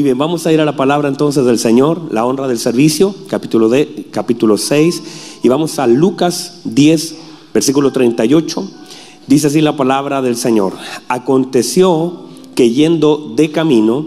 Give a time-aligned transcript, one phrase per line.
[0.00, 3.14] Muy bien, vamos a ir a la palabra entonces del Señor, la honra del servicio,
[3.28, 5.02] capítulo, de, capítulo 6,
[5.42, 7.16] y vamos a Lucas 10,
[7.52, 8.66] versículo 38.
[9.26, 10.72] Dice así la palabra del Señor.
[11.08, 12.22] Aconteció
[12.54, 14.06] que yendo de camino,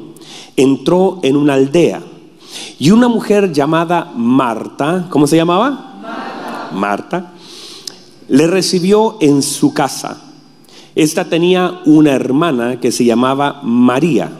[0.58, 2.02] entró en una aldea,
[2.80, 5.99] y una mujer llamada Marta, ¿cómo se llamaba?
[6.02, 6.70] Marta.
[6.73, 7.34] Marta,
[8.30, 10.23] le recibió en su casa.
[10.96, 14.40] Esta tenía una hermana que se llamaba María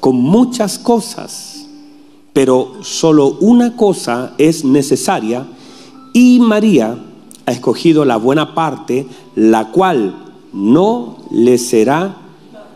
[0.00, 1.66] con muchas cosas,
[2.32, 5.46] pero solo una cosa es necesaria
[6.12, 6.98] y María
[7.46, 10.14] ha escogido la buena parte, la cual
[10.52, 12.16] no le será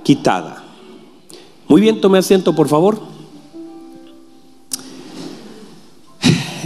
[0.02, 0.64] quitada.
[1.68, 3.00] Muy bien, tome asiento, por favor.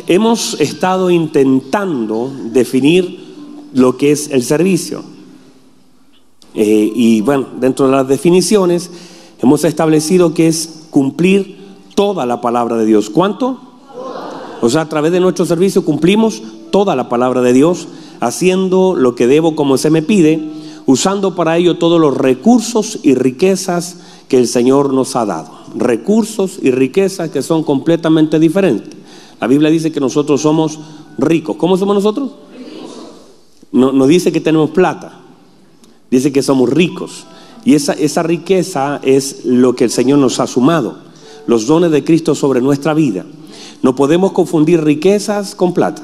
[0.07, 3.27] Hemos estado intentando definir
[3.75, 5.03] lo que es el servicio.
[6.55, 8.91] Eh, y bueno, dentro de las definiciones,
[9.47, 11.57] hemos establecido que es cumplir
[11.95, 13.11] toda la palabra de Dios.
[13.11, 13.61] ¿Cuánto?
[14.61, 17.87] O sea, a través de nuestro servicio cumplimos toda la palabra de Dios,
[18.19, 20.51] haciendo lo que debo como se me pide,
[20.85, 25.53] usando para ello todos los recursos y riquezas que el Señor nos ha dado.
[25.77, 28.99] Recursos y riquezas que son completamente diferentes.
[29.41, 30.81] La Biblia dice que nosotros somos
[31.19, 31.55] ricos.
[31.55, 32.33] ¿Cómo somos nosotros?
[33.71, 35.21] No, no dice que tenemos plata,
[36.11, 37.27] dice que somos ricos.
[37.67, 40.99] Y esa, esa riqueza es lo que el Señor nos ha sumado,
[41.49, 43.27] los dones de Cristo sobre nuestra vida.
[43.83, 46.01] No podemos confundir riquezas con plata.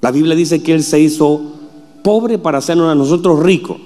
[0.00, 1.42] La Biblia dice que Él se hizo
[2.02, 3.76] pobre para hacernos a nosotros ricos.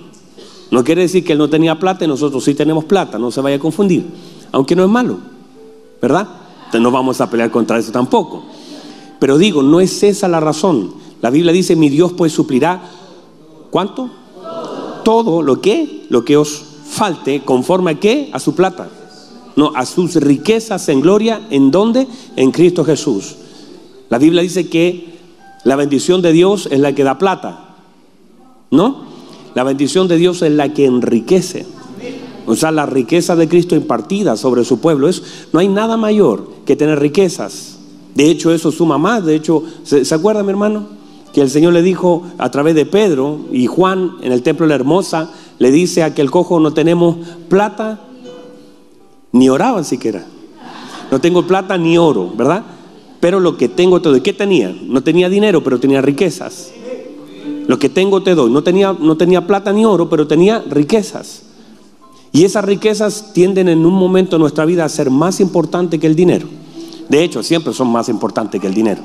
[0.71, 3.41] No quiere decir que Él no tenía plata y nosotros sí tenemos plata, no se
[3.41, 4.07] vaya a confundir.
[4.53, 5.19] Aunque no es malo,
[6.01, 6.29] ¿verdad?
[6.59, 8.45] Entonces no vamos a pelear contra eso tampoco.
[9.19, 10.95] Pero digo, no es esa la razón.
[11.21, 12.81] La Biblia dice, mi Dios pues suplirá,
[13.73, 14.22] ¿cuánto?
[15.03, 18.31] Todo lo que, lo que os falte, conforme a qué?
[18.33, 18.89] A su plata.
[19.57, 22.07] No, a sus riquezas en gloria, ¿en dónde?
[22.37, 23.37] En Cristo Jesús.
[24.09, 25.13] La Biblia dice que
[25.65, 27.77] la bendición de Dios es la que da plata.
[28.71, 29.05] ¿No?
[29.55, 31.67] La bendición de Dios es la que enriquece.
[32.47, 35.09] O sea, la riqueza de Cristo impartida sobre su pueblo.
[35.09, 37.79] Es, no hay nada mayor que tener riquezas.
[38.15, 39.25] De hecho, eso suma más.
[39.25, 41.02] De hecho, ¿se, ¿se acuerda, mi hermano?
[41.33, 44.71] Que el Señor le dijo a través de Pedro y Juan en el templo de
[44.71, 47.17] la Hermosa, le dice a aquel cojo, no tenemos
[47.49, 48.01] plata,
[49.33, 50.27] ni oraban siquiera.
[51.11, 52.65] No tengo plata ni oro, ¿verdad?
[53.21, 54.21] Pero lo que tengo te doy.
[54.21, 54.75] ¿Qué tenía?
[54.87, 56.73] No tenía dinero, pero tenía riquezas.
[57.67, 58.51] Lo que tengo te doy.
[58.51, 61.43] No tenía, no tenía plata ni oro, pero tenía riquezas.
[62.33, 66.07] Y esas riquezas tienden en un momento de nuestra vida a ser más importantes que
[66.07, 66.49] el dinero.
[67.09, 69.03] De hecho, siempre son más importantes que el dinero.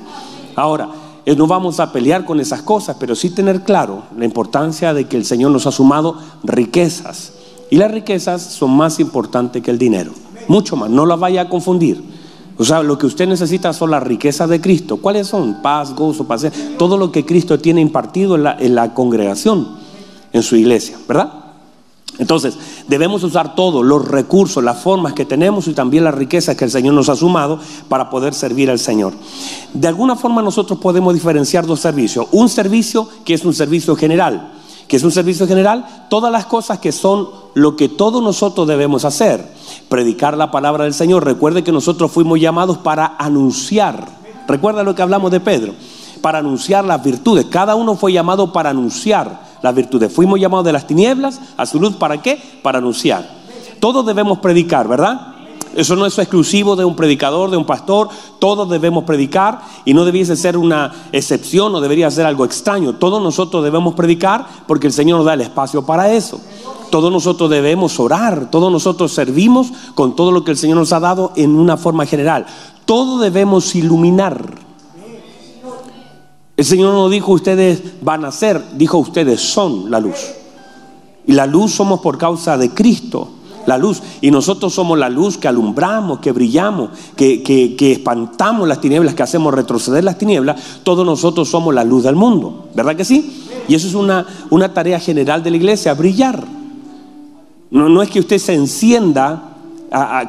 [0.55, 0.89] Ahora,
[1.35, 5.17] no vamos a pelear con esas cosas, pero sí tener claro la importancia de que
[5.17, 7.33] el Señor nos ha sumado riquezas.
[7.69, 10.11] Y las riquezas son más importantes que el dinero.
[10.47, 12.01] Mucho más, no las vaya a confundir.
[12.57, 14.97] O sea, lo que usted necesita son las riquezas de Cristo.
[14.97, 15.61] ¿Cuáles son?
[15.61, 16.47] Paz, gozo, paz.
[16.77, 19.67] Todo lo que Cristo tiene impartido en la congregación,
[20.31, 21.36] en su iglesia, ¿verdad?
[22.19, 22.57] Entonces,
[22.88, 26.72] debemos usar todos los recursos, las formas que tenemos y también las riquezas que el
[26.72, 27.59] Señor nos ha sumado
[27.90, 29.13] para poder servir al Señor.
[29.73, 32.28] De alguna forma nosotros podemos diferenciar dos servicios.
[32.31, 34.53] Un servicio que es un servicio general,
[34.88, 39.06] que es un servicio general, todas las cosas que son lo que todos nosotros debemos
[39.06, 39.53] hacer.
[39.88, 41.23] Predicar la palabra del Señor.
[41.23, 44.07] Recuerde que nosotros fuimos llamados para anunciar.
[44.47, 45.73] Recuerda lo que hablamos de Pedro,
[46.22, 47.46] para anunciar las virtudes.
[47.46, 50.11] Cada uno fue llamado para anunciar las virtudes.
[50.13, 52.41] Fuimos llamados de las tinieblas a su luz, ¿para qué?
[52.61, 53.29] Para anunciar.
[53.79, 55.35] Todos debemos predicar, ¿verdad?
[55.75, 58.09] Eso no es exclusivo de un predicador, de un pastor.
[58.39, 62.95] Todos debemos predicar y no debiese ser una excepción o debería ser algo extraño.
[62.95, 66.41] Todos nosotros debemos predicar porque el Señor nos da el espacio para eso.
[66.89, 70.99] Todos nosotros debemos orar, todos nosotros servimos con todo lo que el Señor nos ha
[70.99, 72.47] dado en una forma general.
[72.85, 74.66] Todos debemos iluminar.
[76.57, 80.17] El Señor no dijo ustedes van a ser, dijo ustedes son la luz.
[81.27, 83.29] Y la luz somos por causa de Cristo,
[83.67, 84.01] la luz.
[84.21, 89.21] Y nosotros somos la luz que alumbramos, que brillamos, que, que, espantamos las tinieblas, que
[89.21, 90.79] hacemos retroceder las tinieblas.
[90.81, 93.47] Todos nosotros somos la luz del mundo, ¿verdad que sí?
[93.67, 96.43] Y eso es una, una tarea general de la iglesia, brillar.
[97.69, 99.57] No, no es que usted se encienda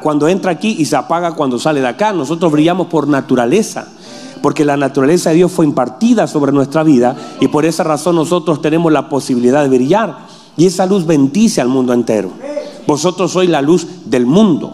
[0.03, 2.13] cuando entra aquí y se apaga cuando sale de acá.
[2.13, 3.87] Nosotros brillamos por naturaleza,
[4.41, 8.61] porque la naturaleza de Dios fue impartida sobre nuestra vida y por esa razón nosotros
[8.61, 10.17] tenemos la posibilidad de brillar.
[10.57, 12.31] Y esa luz bendice al mundo entero.
[12.85, 14.73] Vosotros sois la luz del mundo.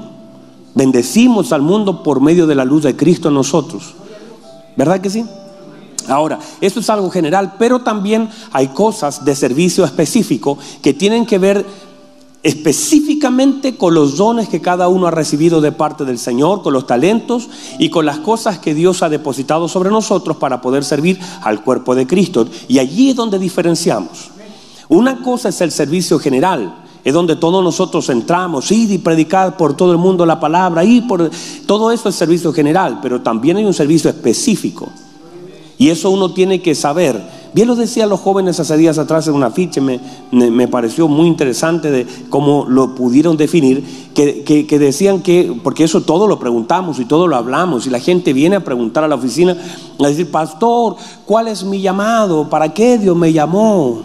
[0.73, 3.93] Bendecimos al mundo por medio de la luz de Cristo en nosotros.
[4.75, 5.25] ¿Verdad que sí?
[6.07, 11.39] Ahora, esto es algo general, pero también hay cosas de servicio específico que tienen que
[11.39, 11.65] ver
[12.45, 16.85] específicamente con los dones que cada uno ha recibido de parte del Señor, con los
[16.85, 17.49] talentos
[17.79, 21.95] y con las cosas que Dios ha depositado sobre nosotros para poder servir al cuerpo
[21.95, 22.47] de Cristo.
[22.67, 24.29] Y allí es donde diferenciamos.
[24.89, 29.75] Una cosa es el servicio general, es donde todos nosotros entramos, ir y predicar por
[29.75, 31.31] todo el mundo la palabra, ir por
[31.65, 34.89] todo eso es servicio general, pero también hay un servicio específico.
[35.79, 37.44] Y eso uno tiene que saber.
[37.55, 41.25] Bien lo decían los jóvenes hace días atrás en una ficha, me, me, pareció muy
[41.25, 46.99] interesante de cómo lo pudieron definir, que, que, decían que, porque eso todo lo preguntamos
[46.99, 49.55] y todo lo hablamos, y la gente viene a preguntar a la oficina,
[49.97, 52.49] a decir, pastor, ¿cuál es mi llamado?
[52.49, 54.01] ¿Para qué Dios me llamó?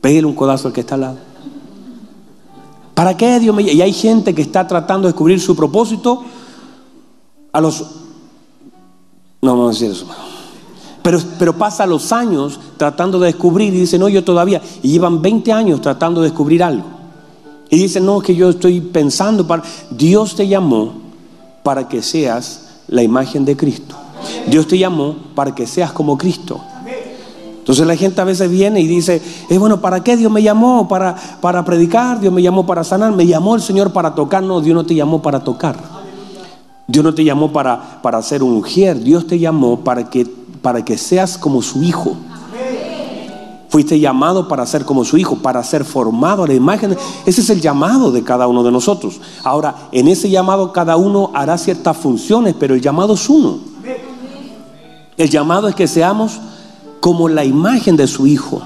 [0.00, 1.18] Pégale un codazo al que está al lado.
[2.94, 3.78] ¿Para qué Dios me llamó?
[3.78, 6.24] Y hay gente que está tratando de descubrir su propósito
[7.52, 7.80] a los...
[9.40, 10.06] No, no, a decir eso.
[11.02, 14.60] Pero, pero pasa los años tratando de descubrir y dice, no, yo todavía.
[14.82, 16.84] Y llevan 20 años tratando de descubrir algo.
[17.70, 19.62] Y dice, no, que yo estoy pensando para...
[19.90, 20.92] Dios te llamó
[21.62, 23.94] para que seas la imagen de Cristo.
[24.48, 26.60] Dios te llamó para que seas como Cristo.
[27.58, 30.42] Entonces la gente a veces viene y dice, es eh, bueno, ¿para qué Dios me
[30.42, 30.88] llamó?
[30.88, 34.42] Para, para predicar, Dios me llamó para sanar, me llamó el Señor para tocar.
[34.42, 35.76] No, Dios no te llamó para tocar.
[36.88, 38.60] Dios no te llamó para, para ser un
[39.04, 40.24] Dios te llamó para que
[40.62, 42.16] para que seas como su hijo.
[43.68, 46.96] Fuiste llamado para ser como su hijo, para ser formado a la imagen.
[47.24, 49.20] Ese es el llamado de cada uno de nosotros.
[49.44, 53.58] Ahora, en ese llamado cada uno hará ciertas funciones, pero el llamado es uno.
[55.16, 56.40] El llamado es que seamos
[56.98, 58.60] como la imagen de su hijo.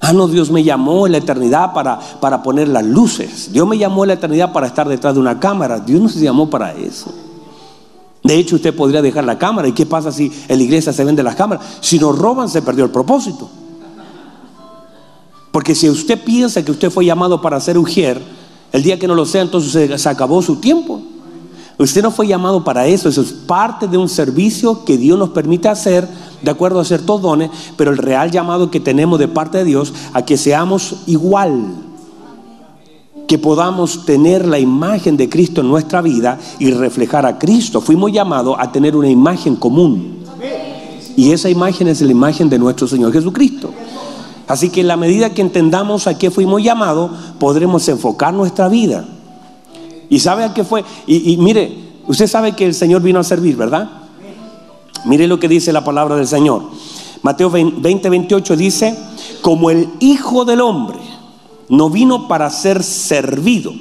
[0.00, 3.52] Ah, no, Dios me llamó en la eternidad para, para poner las luces.
[3.52, 5.78] Dios me llamó en la eternidad para estar detrás de una cámara.
[5.78, 7.14] Dios no se llamó para eso.
[8.22, 9.68] De hecho, usted podría dejar la cámara.
[9.68, 11.78] ¿Y qué pasa si en la iglesia se vende las cámaras?
[11.80, 13.48] Si nos roban, se perdió el propósito.
[15.50, 18.22] Porque si usted piensa que usted fue llamado para ser ujier,
[18.72, 21.02] el día que no lo sea, entonces se, acabó su tiempo.
[21.78, 25.30] Usted no fue llamado para eso, eso es parte de un servicio que Dios nos
[25.30, 26.08] permite hacer,
[26.40, 29.92] de acuerdo a ciertos dones, pero el real llamado que tenemos de parte de Dios
[30.12, 31.74] a que seamos igual
[33.32, 37.80] que podamos tener la imagen de Cristo en nuestra vida y reflejar a Cristo.
[37.80, 40.18] Fuimos llamados a tener una imagen común.
[41.16, 43.72] Y esa imagen es la imagen de nuestro Señor Jesucristo.
[44.46, 49.06] Así que en la medida que entendamos a qué fuimos llamados, podremos enfocar nuestra vida.
[50.10, 50.84] ¿Y sabe a qué fue?
[51.06, 51.74] Y, mire,
[52.06, 53.92] usted sabe que el Señor vino a servir, ¿verdad?
[55.06, 56.64] Mire lo que dice la palabra del Señor.
[57.22, 58.94] Mateo 20, 28 dice,
[59.40, 61.11] como el Hijo del Hombre
[61.72, 63.72] no vino para ser servido,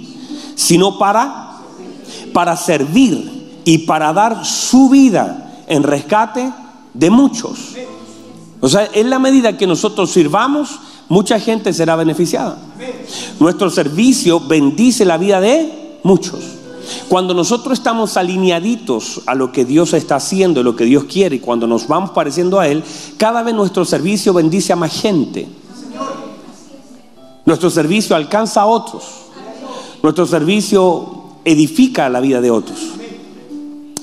[0.55, 1.57] sino para,
[2.31, 6.53] para servir y para dar su vida en rescate
[6.93, 7.75] de muchos.
[8.61, 12.57] O sea, en la medida que nosotros sirvamos, mucha gente será beneficiada.
[13.41, 16.39] Nuestro servicio bendice la vida de muchos.
[17.09, 21.39] Cuando nosotros estamos alineaditos a lo que Dios está haciendo, lo que Dios quiere, y
[21.39, 22.85] cuando nos vamos pareciendo a Él,
[23.17, 25.60] cada vez nuestro servicio bendice a más gente.
[27.45, 29.03] Nuestro servicio alcanza a otros.
[30.03, 32.79] Nuestro servicio edifica la vida de otros.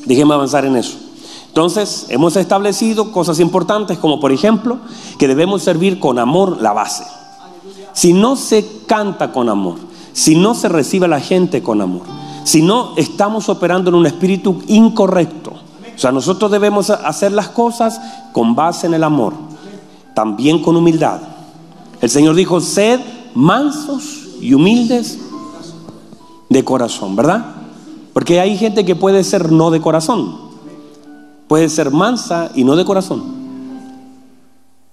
[0.04, 0.96] Déjenme avanzar en eso.
[1.48, 4.78] Entonces, hemos establecido cosas importantes como por ejemplo
[5.18, 7.04] que debemos servir con amor la base.
[7.92, 9.76] Si no se canta con amor,
[10.12, 12.02] si no se recibe a la gente con amor,
[12.44, 18.00] si no estamos operando en un espíritu incorrecto, o sea, nosotros debemos hacer las cosas
[18.32, 19.34] con base en el amor,
[20.14, 21.20] también con humildad.
[22.00, 23.00] El Señor dijo, sed
[23.38, 25.16] mansos y humildes
[26.48, 27.54] de corazón, ¿verdad?
[28.12, 30.36] Porque hay gente que puede ser no de corazón,
[31.46, 33.22] puede ser mansa y no de corazón,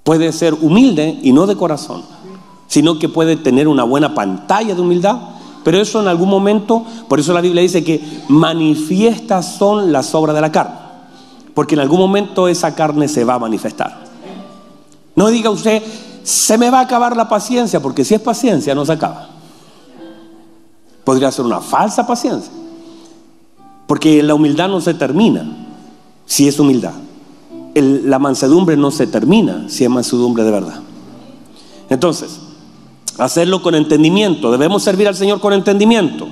[0.03, 2.03] puede ser humilde y no de corazón,
[2.67, 5.17] sino que puede tener una buena pantalla de humildad,
[5.63, 10.35] pero eso en algún momento, por eso la Biblia dice que manifiestas son las obras
[10.35, 10.75] de la carne,
[11.55, 14.05] porque en algún momento esa carne se va a manifestar.
[15.15, 15.81] No diga usted,
[16.25, 19.29] se me va a acabar la paciencia, porque si es paciencia no se acaba.
[21.03, 22.51] Podría ser una falsa paciencia,
[23.86, 25.46] porque la humildad no se termina
[26.25, 26.94] si es humildad.
[27.75, 30.79] la mansedumbre no se termina si es mansedumbre de verdad.
[31.89, 32.39] Entonces,
[33.20, 34.51] hacerlo con entendimiento.
[34.51, 36.27] Debemos servir al Señor con entendimiento.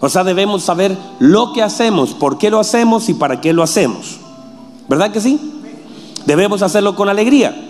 [0.00, 3.62] O sea, debemos saber lo que hacemos, por qué lo hacemos y para qué lo
[3.62, 4.18] hacemos.
[4.88, 5.38] ¿Verdad que sí?
[6.26, 7.67] Debemos hacerlo con alegría.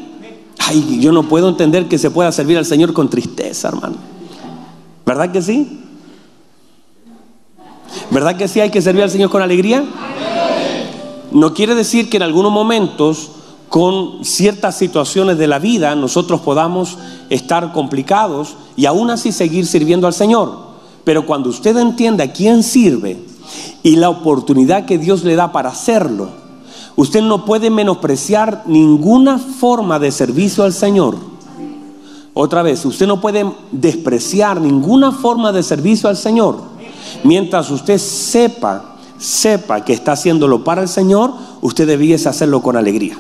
[0.68, 3.96] Ay, yo no puedo entender que se pueda servir al Señor con tristeza, hermano.
[5.06, 5.80] ¿Verdad que sí?
[8.10, 9.82] ¿Verdad que sí hay que servir al Señor con alegría?
[11.32, 13.30] No quiere decir que en algunos momentos,
[13.70, 16.98] con ciertas situaciones de la vida, nosotros podamos
[17.30, 20.68] estar complicados y aún así seguir sirviendo al Señor.
[21.02, 23.18] Pero cuando usted entiende a quién sirve
[23.82, 26.28] y la oportunidad que Dios le da para hacerlo,
[26.98, 31.14] usted no puede menospreciar ninguna forma de servicio al Señor.
[32.34, 36.56] Otra vez, usted no puede despreciar ninguna forma de servicio al Señor.
[37.22, 43.16] Mientras usted sepa, sepa que está haciéndolo para el Señor, usted debiese hacerlo con alegría.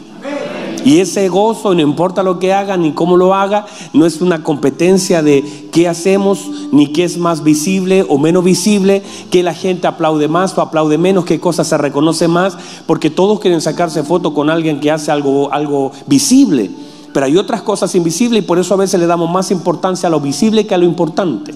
[0.84, 4.42] Y ese gozo, no importa lo que haga ni cómo lo haga, no es una
[4.42, 9.86] competencia de qué hacemos, ni qué es más visible o menos visible, que la gente
[9.86, 12.56] aplaude más o aplaude menos, qué cosas se reconoce más,
[12.86, 16.70] porque todos quieren sacarse foto con alguien que hace algo, algo visible.
[17.12, 20.10] Pero hay otras cosas invisibles y por eso a veces le damos más importancia a
[20.10, 21.54] lo visible que a lo importante.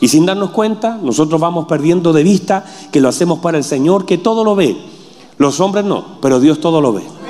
[0.00, 4.04] Y sin darnos cuenta, nosotros vamos perdiendo de vista que lo hacemos para el Señor,
[4.04, 4.76] que todo lo ve.
[5.38, 7.23] Los hombres no, pero Dios todo lo ve.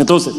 [0.00, 0.32] Entonces,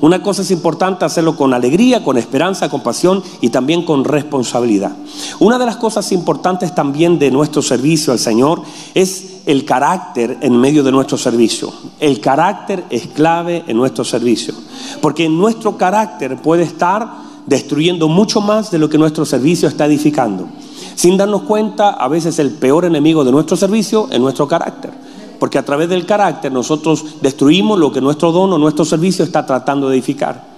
[0.00, 4.92] una cosa es importante hacerlo con alegría, con esperanza, con pasión y también con responsabilidad.
[5.40, 8.62] Una de las cosas importantes también de nuestro servicio al Señor
[8.94, 11.72] es el carácter en medio de nuestro servicio.
[11.98, 14.54] El carácter es clave en nuestro servicio,
[15.02, 17.08] porque nuestro carácter puede estar
[17.46, 20.46] destruyendo mucho más de lo que nuestro servicio está edificando.
[20.94, 25.09] Sin darnos cuenta, a veces el peor enemigo de nuestro servicio es nuestro carácter.
[25.40, 29.44] Porque a través del carácter nosotros destruimos lo que nuestro don o nuestro servicio está
[29.46, 30.50] tratando de edificar.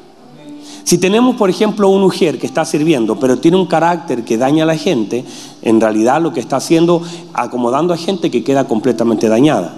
[0.85, 4.65] Si tenemos, por ejemplo, un mujer que está sirviendo, pero tiene un carácter que daña
[4.65, 5.25] a la gente,
[5.63, 7.01] en realidad lo que está haciendo,
[7.33, 9.73] acomodando a gente que queda completamente dañada.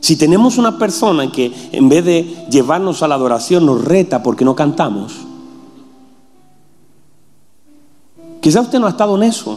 [0.00, 4.44] Si tenemos una persona que en vez de llevarnos a la adoración nos reta porque
[4.44, 5.12] no cantamos,
[8.40, 9.56] quizá usted no ha estado en eso,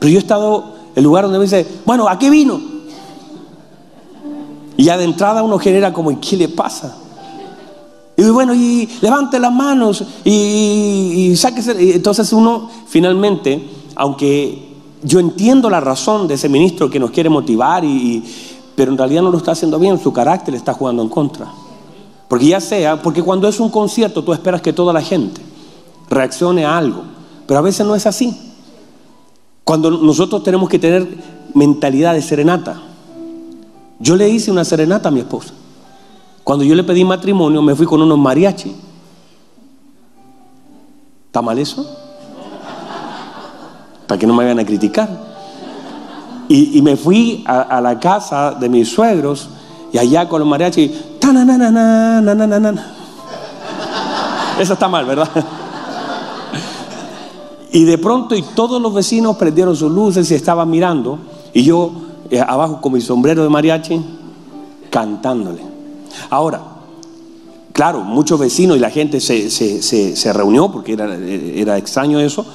[0.00, 2.73] pero yo he estado en el lugar donde me dice, bueno, ¿a qué vino?
[4.76, 6.96] Y ya de entrada uno genera como, ¿qué le pasa?
[8.16, 11.96] Y bueno, y levante las manos y, y sáquese.
[11.96, 17.84] Entonces uno finalmente, aunque yo entiendo la razón de ese ministro que nos quiere motivar,
[17.84, 18.24] y,
[18.74, 21.46] pero en realidad no lo está haciendo bien, su carácter está jugando en contra.
[22.28, 25.40] Porque ya sea, porque cuando es un concierto tú esperas que toda la gente
[26.08, 27.02] reaccione a algo,
[27.46, 28.36] pero a veces no es así.
[29.62, 31.06] Cuando nosotros tenemos que tener
[31.54, 32.80] mentalidad de serenata.
[34.04, 35.54] Yo le hice una serenata a mi esposa.
[36.44, 38.76] Cuando yo le pedí matrimonio, me fui con unos mariachi.
[41.24, 41.86] ¿Está mal eso?
[44.06, 45.08] Para que no me vayan a criticar.
[46.50, 49.48] Y, me fui a, la casa de mis suegros
[49.90, 50.94] y allá con los mariachi.
[54.60, 55.30] Eso está mal, ¿verdad?
[57.72, 61.18] Y de pronto y todos los vecinos prendieron sus luces y estaban mirando.
[61.54, 64.00] Y yo eh, abajo con mi sombrero de mariachi,
[64.90, 65.62] cantándole.
[66.30, 66.62] Ahora,
[67.72, 72.46] claro, muchos vecinos y la gente se, se, reunió porque era, era extraño eso,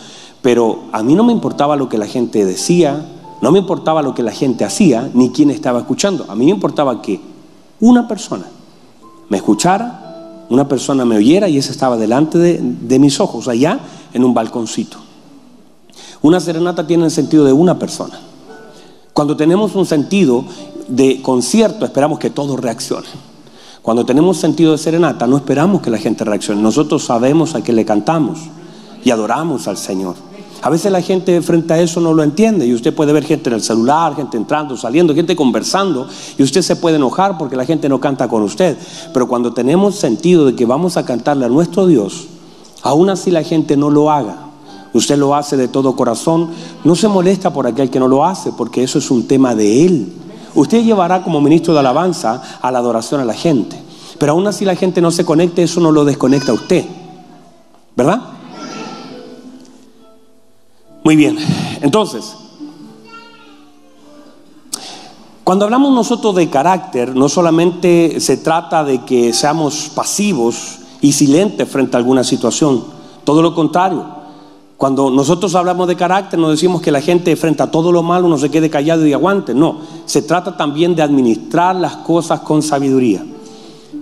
[0.41, 3.05] pero a mí no me importaba lo que la gente decía,
[3.41, 6.25] no me importaba lo que la gente hacía, ni quién estaba escuchando.
[6.29, 7.19] A mí me importaba que
[7.79, 8.45] una persona
[9.29, 13.79] me escuchara, una persona me oyera y esa estaba delante de, de mis ojos, allá
[14.13, 14.97] en un balconcito.
[16.21, 18.19] Una serenata tiene el sentido de una persona.
[19.13, 20.45] Cuando tenemos un sentido
[20.87, 23.29] de concierto, esperamos que todos reaccionen.
[23.81, 26.61] Cuando tenemos sentido de serenata, no esperamos que la gente reaccione.
[26.61, 28.39] Nosotros sabemos a qué le cantamos
[29.03, 30.15] y adoramos al Señor.
[30.61, 33.49] A veces la gente frente a eso no lo entiende y usted puede ver gente
[33.49, 36.05] en el celular, gente entrando, saliendo, gente conversando
[36.37, 38.77] y usted se puede enojar porque la gente no canta con usted.
[39.13, 42.27] Pero cuando tenemos sentido de que vamos a cantarle a nuestro Dios,
[42.81, 44.48] aún así la gente no lo haga,
[44.93, 46.49] usted lo hace de todo corazón,
[46.83, 49.85] no se molesta por aquel que no lo hace, porque eso es un tema de
[49.85, 50.13] él.
[50.55, 53.81] Usted llevará como ministro de alabanza a la adoración a la gente,
[54.17, 56.85] pero aún así la gente no se conecte, eso no lo desconecta a usted,
[57.95, 58.21] ¿verdad?
[61.03, 61.37] Muy bien,
[61.81, 62.35] entonces,
[65.49, 71.67] cuando hablamos nosotros de carácter, no solamente se trata de que seamos pasivos y silentes
[71.67, 72.83] frente a alguna situación,
[73.23, 74.18] todo lo contrario.
[74.79, 78.29] Cuando nosotros hablamos de carácter, no decimos que la gente frente a todo lo malo
[78.29, 79.53] no se quede callado y aguante.
[79.53, 83.21] No, se trata también de administrar las cosas con sabiduría.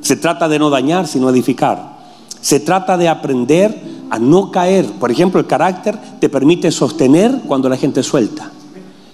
[0.01, 1.97] Se trata de no dañar, sino edificar.
[2.41, 3.75] Se trata de aprender
[4.11, 4.85] a no caer.
[4.85, 8.51] Por ejemplo, el carácter te permite sostener cuando la gente suelta.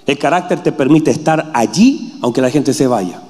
[0.05, 3.21] El carácter te permite estar allí aunque la gente se vaya.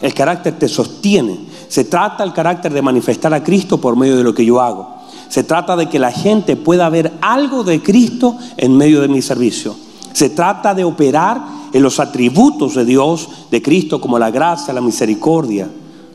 [0.00, 1.38] El carácter te sostiene.
[1.68, 4.95] Se trata el carácter de manifestar a Cristo por medio de lo que yo hago.
[5.28, 9.22] Se trata de que la gente pueda ver algo de Cristo en medio de mi
[9.22, 9.74] servicio.
[10.12, 11.42] Se trata de operar
[11.72, 15.68] en los atributos de Dios, de Cristo, como la gracia, la misericordia,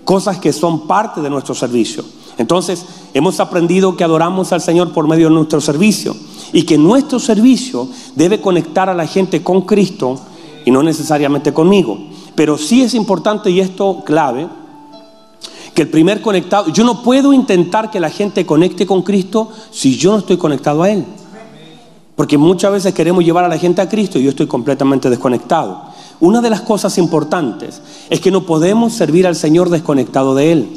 [0.03, 2.03] cosas que son parte de nuestro servicio.
[2.37, 6.15] Entonces, hemos aprendido que adoramos al Señor por medio de nuestro servicio
[6.53, 10.19] y que nuestro servicio debe conectar a la gente con Cristo
[10.65, 11.97] y no necesariamente conmigo.
[12.35, 14.47] Pero sí es importante, y esto clave,
[15.73, 19.97] que el primer conectado, yo no puedo intentar que la gente conecte con Cristo si
[19.97, 21.05] yo no estoy conectado a Él.
[22.15, 25.81] Porque muchas veces queremos llevar a la gente a Cristo y yo estoy completamente desconectado.
[26.19, 30.69] Una de las cosas importantes es que no podemos servir al Señor desconectado de Él.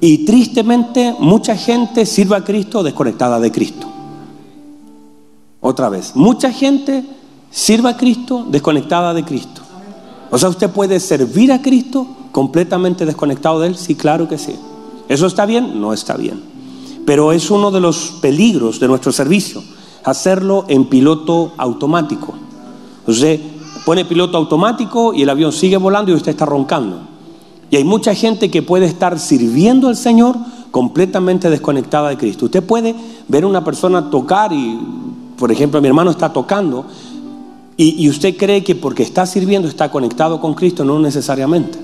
[0.00, 3.86] Y tristemente mucha gente sirve a Cristo desconectada de Cristo.
[5.60, 7.04] Otra vez, mucha gente
[7.50, 9.63] sirve a Cristo desconectada de Cristo.
[10.34, 13.76] O sea, usted puede servir a Cristo completamente desconectado de Él.
[13.76, 14.52] Sí, claro que sí.
[15.08, 15.80] ¿Eso está bien?
[15.80, 16.42] No está bien.
[17.06, 19.62] Pero es uno de los peligros de nuestro servicio
[20.02, 22.34] hacerlo en piloto automático.
[23.06, 23.38] Usted
[23.86, 26.98] pone piloto automático y el avión sigue volando y usted está roncando.
[27.70, 30.34] Y hay mucha gente que puede estar sirviendo al Señor
[30.72, 32.46] completamente desconectada de Cristo.
[32.46, 32.96] Usted puede
[33.28, 34.80] ver a una persona tocar y,
[35.38, 36.86] por ejemplo, mi hermano está tocando
[37.76, 41.78] y, usted cree que porque está sirviendo está conectado con Cristo, no necesariamente.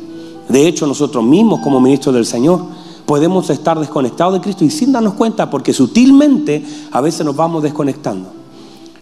[0.49, 2.61] De hecho, nosotros mismos como ministros del Señor,
[3.07, 7.63] podemos estar desconectados de Cristo y sin darnos cuenta, porque sutilmente a veces nos vamos
[7.63, 8.29] desconectando.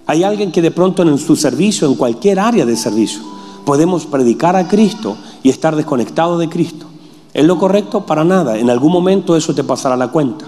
[0.07, 3.21] Hay alguien que de pronto en su servicio, en cualquier área de servicio,
[3.67, 6.87] podemos predicar a Cristo y estar desconectado de Cristo.
[7.35, 8.07] ¿Es lo correcto?
[8.07, 8.59] Para nada.
[8.59, 10.47] En algún momento eso te pasará la cuenta.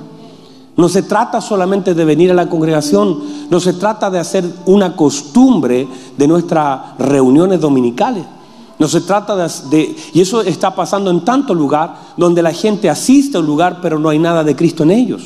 [0.81, 3.19] No se trata solamente de venir a la congregación,
[3.51, 8.25] no se trata de hacer una costumbre de nuestras reuniones dominicales.
[8.79, 13.37] No se trata de, Y eso está pasando en tanto lugar donde la gente asiste
[13.37, 15.23] a un lugar pero no hay nada de Cristo en ellos.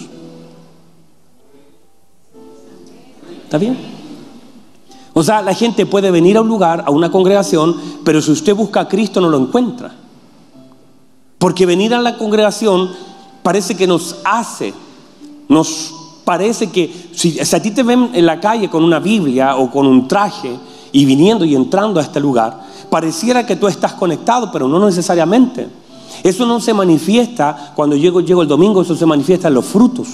[3.45, 3.79] ¿Está bien?
[5.13, 8.57] O sea, la gente puede venir a un lugar, a una congregación, pero si usted
[8.57, 9.95] busca a Cristo no lo encuentra.
[11.39, 12.91] Porque venir a la congregación
[13.45, 14.75] parece que nos hace,
[15.49, 19.71] nos parece que si, a ti te ven en la calle con una Biblia o
[19.71, 20.57] con un traje
[20.93, 25.69] y viniendo y entrando a este lugar, pareciera que tú estás conectado, pero no necesariamente.
[26.23, 30.09] Eso no se manifiesta cuando llego, llego el domingo, eso se manifiesta en los frutos.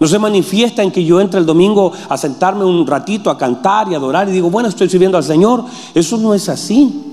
[0.00, 3.92] No se manifiesta en que yo entre el domingo a sentarme un ratito a cantar
[3.92, 5.64] y adorar y digo, bueno, estoy sirviendo al Señor.
[5.94, 7.09] Eso no es así.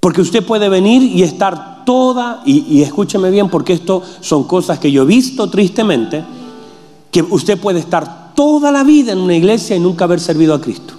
[0.00, 4.92] Porque usted puede venir y estar toda, y, escúcheme bien, porque esto son cosas que
[4.92, 6.24] yo he visto tristemente,
[7.10, 10.60] que usted puede estar toda la vida en una iglesia y nunca haber servido a
[10.60, 10.94] Cristo.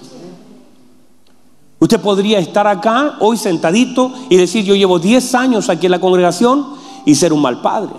[1.78, 6.00] Usted podría estar acá hoy sentadito y decir, yo llevo 10 años aquí en la
[6.00, 6.66] congregación
[7.06, 7.94] y ser un mal padre,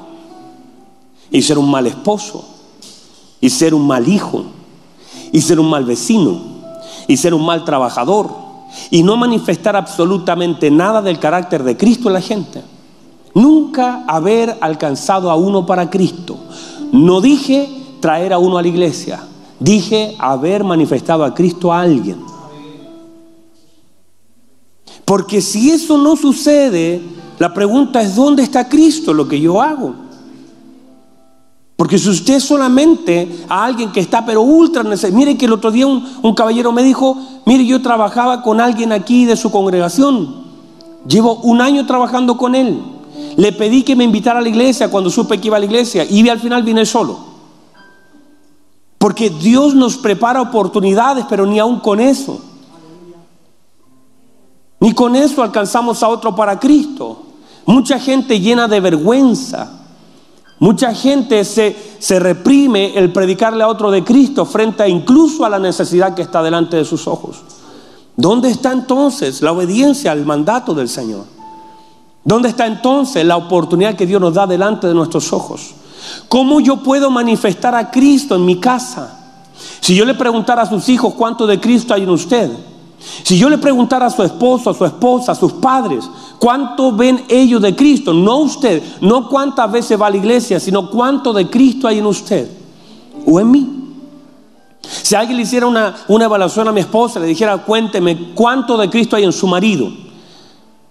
[1.32, 2.46] y ser un mal esposo,
[3.40, 4.44] y ser un mal hijo,
[5.32, 6.40] y ser un mal vecino,
[7.08, 8.41] y ser un mal trabajador,
[8.90, 12.62] y no manifestar absolutamente nada del carácter de Cristo en la gente.
[13.34, 16.38] Nunca haber alcanzado a uno para Cristo.
[16.92, 19.24] No dije traer a uno a la iglesia,
[19.60, 22.18] dije haber manifestado a Cristo a alguien.
[25.06, 27.02] Porque si eso no sucede,
[27.40, 30.11] la pregunta es, ¿dónde está Cristo lo que yo hago?
[31.82, 35.72] Porque si usted solamente a alguien que está pero ultra necesario, mire que el otro
[35.72, 37.18] día un, un, caballero me dijo,
[37.48, 40.44] mire yo trabajaba con alguien aquí de su congregación,
[41.08, 42.84] llevo un año trabajando con él,
[43.36, 46.06] le pedí que me invitara a la iglesia cuando supe que iba a la iglesia
[46.08, 47.18] y al final vine solo.
[49.00, 52.42] Porque Dios nos prepara oportunidades, pero ni aún con eso.
[54.80, 57.24] Ni con eso alcanzamos a otro para Cristo.
[57.66, 59.81] Mucha gente llena de vergüenza.
[60.62, 65.50] Mucha gente se, se reprime el predicarle a otro de Cristo frente a incluso a
[65.50, 67.38] la necesidad que está delante de sus ojos.
[68.16, 71.26] ¿Dónde está entonces la obediencia al mandato del Señor?
[72.24, 75.72] ¿Dónde está entonces la oportunidad que Dios nos da delante de nuestros ojos?
[76.28, 79.18] ¿Cómo yo puedo manifestar a Cristo en mi casa?
[79.80, 82.52] Si yo le preguntara a sus hijos cuánto de Cristo hay en usted,
[83.24, 86.08] si yo le preguntara a su esposo, a su esposa, a sus padres,
[86.42, 88.16] ¿cuánto ven ellos de Cristo?
[88.16, 92.08] No usted, no cuántas veces va a la iglesia, sino cuánto de Cristo hay en
[92.08, 92.50] usted
[93.28, 93.70] o en mí.
[94.82, 98.90] Si alguien le hiciera una, una evaluación a mi esposa, le dijera, cuénteme cuánto de
[98.90, 99.92] Cristo hay en su marido,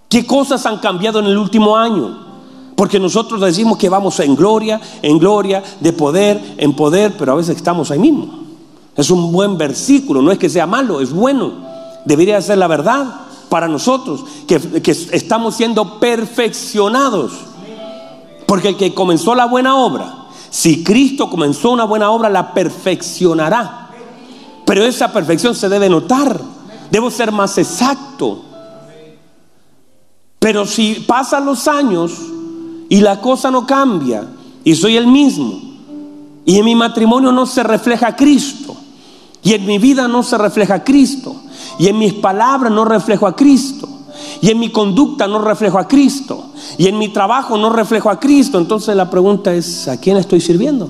[0.07, 2.31] qué cosas han cambiado en el último año.
[2.77, 7.35] Porque nosotros decimos que vamos en gloria, en gloria, de poder, en poder, pero a
[7.35, 8.27] veces estamos ahí mismo.
[8.95, 11.51] Es un buen versículo, no es que sea malo, es bueno.
[12.05, 17.33] debería ser la verdad para nosotros, que, estamos siendo perfeccionados.
[18.47, 23.89] Porque el que comenzó la buena obra, si Cristo comenzó una buena obra, la perfeccionará.
[24.65, 26.39] Pero esa perfección se debe notar.
[26.89, 28.41] Debo ser más exacto.
[30.39, 32.13] Pero si pasan los años
[32.87, 34.27] y la cosa no cambia
[34.63, 35.59] y soy el mismo
[36.45, 38.77] y en mi matrimonio no se refleja Cristo
[39.43, 41.35] y en mi vida no se refleja Cristo
[41.79, 43.87] y en mis palabras no reflejo a Cristo
[44.41, 46.45] y en mi conducta no reflejo a Cristo
[46.77, 50.41] y en mi trabajo no reflejo a Cristo, entonces la pregunta es, ¿a quién estoy
[50.41, 50.89] sirviendo?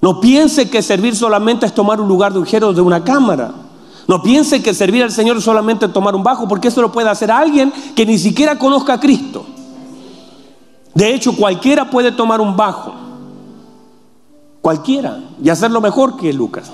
[0.00, 3.52] No piense que servir solamente es tomar un lugar de ujero de una cámara.
[4.06, 7.08] No piense que servir al Señor es solamente tomar un bajo, porque eso lo puede
[7.08, 9.44] hacer alguien que ni siquiera conozca a Cristo.
[10.94, 12.94] De hecho, cualquiera puede tomar un bajo.
[14.62, 15.18] Cualquiera.
[15.42, 16.70] Y hacerlo mejor que Lucas.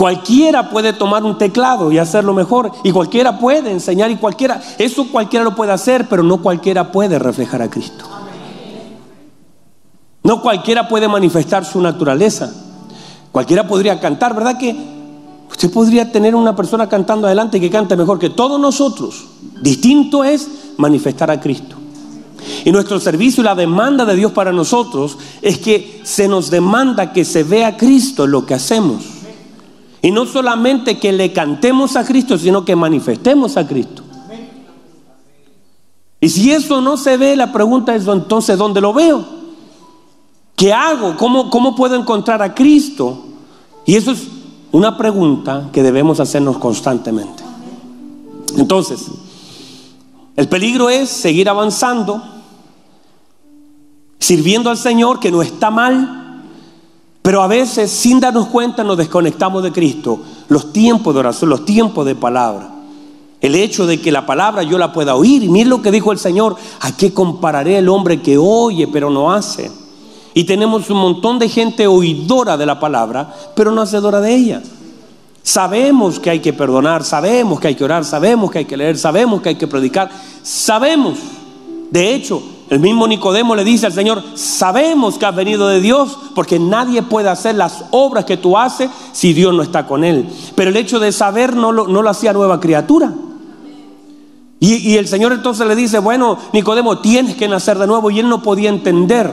[0.00, 2.72] Cualquiera puede tomar un teclado y hacerlo mejor.
[2.84, 4.58] Y cualquiera puede enseñar y cualquiera.
[4.78, 8.06] Eso cualquiera lo puede hacer, pero no cualquiera puede reflejar a Cristo.
[10.22, 12.50] No cualquiera puede manifestar su naturaleza.
[13.30, 14.74] Cualquiera podría cantar, ¿verdad que
[15.50, 19.26] Usted podría tener una persona cantando adelante que cante mejor que todos nosotros.
[19.60, 21.76] Distinto es manifestar a Cristo.
[22.64, 27.12] Y nuestro servicio y la demanda de Dios para nosotros es que se nos demanda
[27.12, 29.19] que se vea Cristo en lo que hacemos.
[30.02, 34.02] Y no solamente que le cantemos a Cristo, sino que manifestemos a Cristo.
[36.20, 39.24] Y si eso no se ve, la pregunta es entonces, ¿dónde lo veo?
[40.54, 41.16] ¿Qué hago?
[41.16, 43.24] ¿Cómo, cómo puedo encontrar a Cristo?
[43.86, 44.28] Y eso es
[44.72, 47.42] una pregunta que debemos hacernos constantemente.
[48.56, 49.06] Entonces,
[50.36, 52.22] el peligro es seguir avanzando,
[54.18, 56.19] sirviendo al Señor, que no está mal,
[57.22, 60.20] pero a veces sin darnos cuenta nos desconectamos de Cristo.
[60.48, 62.70] Los tiempos de oración, los tiempos de palabra.
[63.40, 65.42] El hecho de que la palabra yo la pueda oír.
[65.42, 66.56] Y miren lo que dijo el Señor.
[66.80, 69.70] ¿A qué compararé el hombre que oye pero no hace?
[70.32, 74.62] Y tenemos un montón de gente oidora de la palabra, pero no hacedora de ella.
[75.42, 78.96] Sabemos que hay que perdonar, sabemos que hay que orar, sabemos que hay que leer,
[78.96, 80.10] sabemos que hay que predicar,
[80.42, 81.18] sabemos.
[81.90, 86.16] De hecho, el mismo Nicodemo le dice al Señor, sabemos que has venido de Dios,
[86.34, 90.28] porque nadie puede hacer las obras que tú haces si Dios no está con él.
[90.54, 93.12] Pero el hecho de saber no lo, no lo hacía nueva criatura.
[94.62, 98.10] Y, el Señor entonces le dice, bueno, Nicodemo, tienes que nacer de nuevo.
[98.10, 99.32] Y él no podía entender.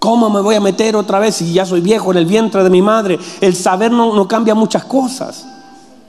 [0.00, 2.70] ¿Cómo me voy a meter otra vez si ya soy viejo en el vientre de
[2.70, 3.20] mi madre?
[3.40, 5.46] El saber no, no cambia muchas cosas.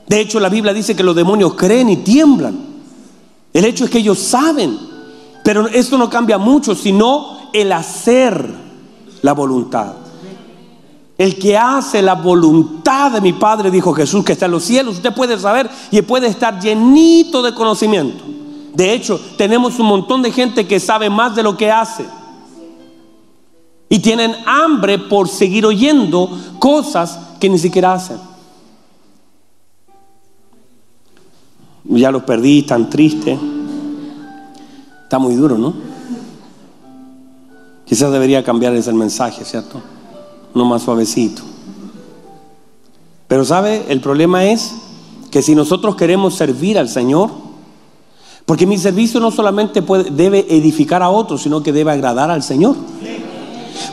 [0.07, 2.57] De hecho, la Biblia dice que los demonios creen y tiemblan.
[3.53, 4.86] El hecho es que ellos saben.
[5.47, 8.53] Pero esto no cambia mucho, sino el hacer
[9.21, 9.93] la voluntad.
[11.17, 14.97] El que hace la voluntad de mi Padre, dijo Jesús, que está en los cielos,
[14.97, 18.25] usted puede saber y puede estar llenito de conocimiento.
[18.73, 22.05] De hecho, tenemos un montón de gente que sabe más de lo que hace.
[23.87, 26.29] Y tienen hambre por seguir oyendo
[26.59, 28.17] cosas que ni siquiera hacen.
[31.85, 33.39] Ya los perdí, tan triste.
[35.07, 35.73] Está muy duro, ¿no?
[37.85, 39.81] Quizás debería cambiarles el mensaje, ¿cierto?
[40.57, 41.43] no más suavecito.
[43.27, 44.73] Pero sabe, el problema es
[45.31, 47.29] que si nosotros queremos servir al Señor,
[48.45, 52.75] porque mi servicio no solamente debe edificar a otros, sino que debe agradar al Señor.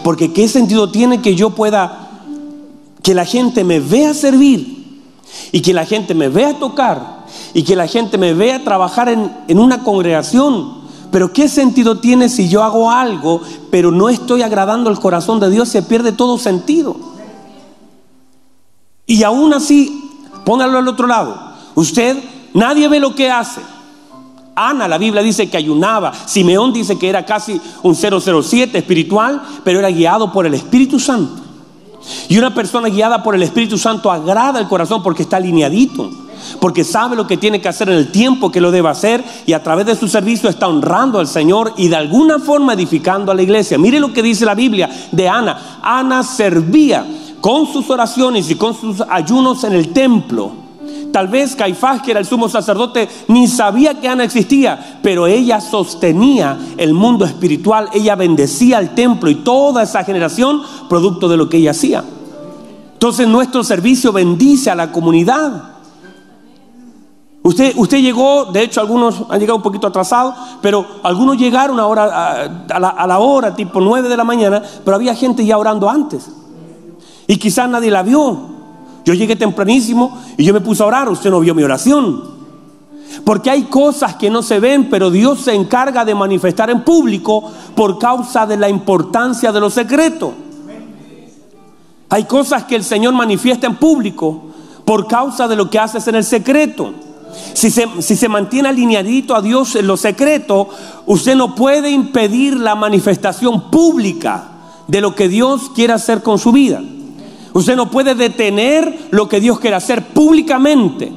[0.03, 2.23] Porque qué sentido tiene que yo pueda,
[3.03, 5.03] que la gente me vea servir
[5.51, 9.59] y que la gente me vea tocar y que la gente me vea trabajar en
[9.59, 10.84] una congregación
[11.15, 15.49] pero ¿qué sentido tiene si yo hago algo, pero no estoy agradando el corazón de
[15.49, 15.69] Dios?
[15.69, 16.97] Se pierde todo sentido.
[19.07, 20.11] Y aún así,
[20.45, 21.39] póngalo al otro lado.
[21.77, 22.19] Usted,
[22.53, 23.61] nadie ve lo que hace.
[24.57, 26.13] Ana, la Biblia dice que ayunaba.
[26.27, 31.41] Simeón dice que era casi un 007 espiritual, pero era guiado por el Espíritu Santo.
[32.29, 36.24] Y una persona guiada por el Espíritu Santo agrada el corazón porque está alineadito
[36.65, 39.53] porque sabe lo que tiene que hacer en el tiempo que lo debe hacer y
[39.53, 43.35] a través de su servicio está honrando al Señor y de alguna forma edificando a
[43.35, 43.77] la iglesia.
[43.77, 45.81] Mire lo que dice la Biblia de Ana.
[45.83, 47.07] Ana servía
[47.43, 50.53] con sus oraciones y con sus ayunos en el templo.
[51.13, 55.61] Tal vez Caifás, que era el sumo sacerdote, ni sabía que Ana existía, pero ella
[55.61, 61.47] sostenía el mundo espiritual, ella bendecía el templo y toda esa generación producto de lo
[61.51, 62.03] que ella hacía.
[62.95, 65.74] Entonces nuestro servicio bendice a la comunidad.
[67.47, 71.85] Usted, usted llegó, de hecho algunos han llegado un poquito atrasados, pero algunos llegaron a,
[71.85, 75.91] a, la, a la hora, tipo 9 de la mañana, pero había gente ya orando
[75.91, 76.31] antes.
[77.27, 78.39] Y quizás nadie la vio,
[79.05, 82.33] Yo llegué tempranísimo y yo me puse a orar, usted no vio mi oración.
[83.27, 87.45] Porque hay cosas que no se ven, pero Dios se encarga de manifestar en público
[87.77, 90.33] por causa de la importancia de lo secreto.
[92.09, 94.45] Hay cosas que el Señor manifiesta en público
[94.87, 97.04] por causa de lo que haces en el secreto.
[97.55, 100.69] Si se, mantiene alineadito a Dios en lo secreto,
[101.07, 104.49] usted no puede impedir la manifestación pública
[104.89, 106.83] de lo que Dios quiere hacer con su vida.
[107.53, 111.13] Usted no puede detener lo que Dios quiere hacer públicamente.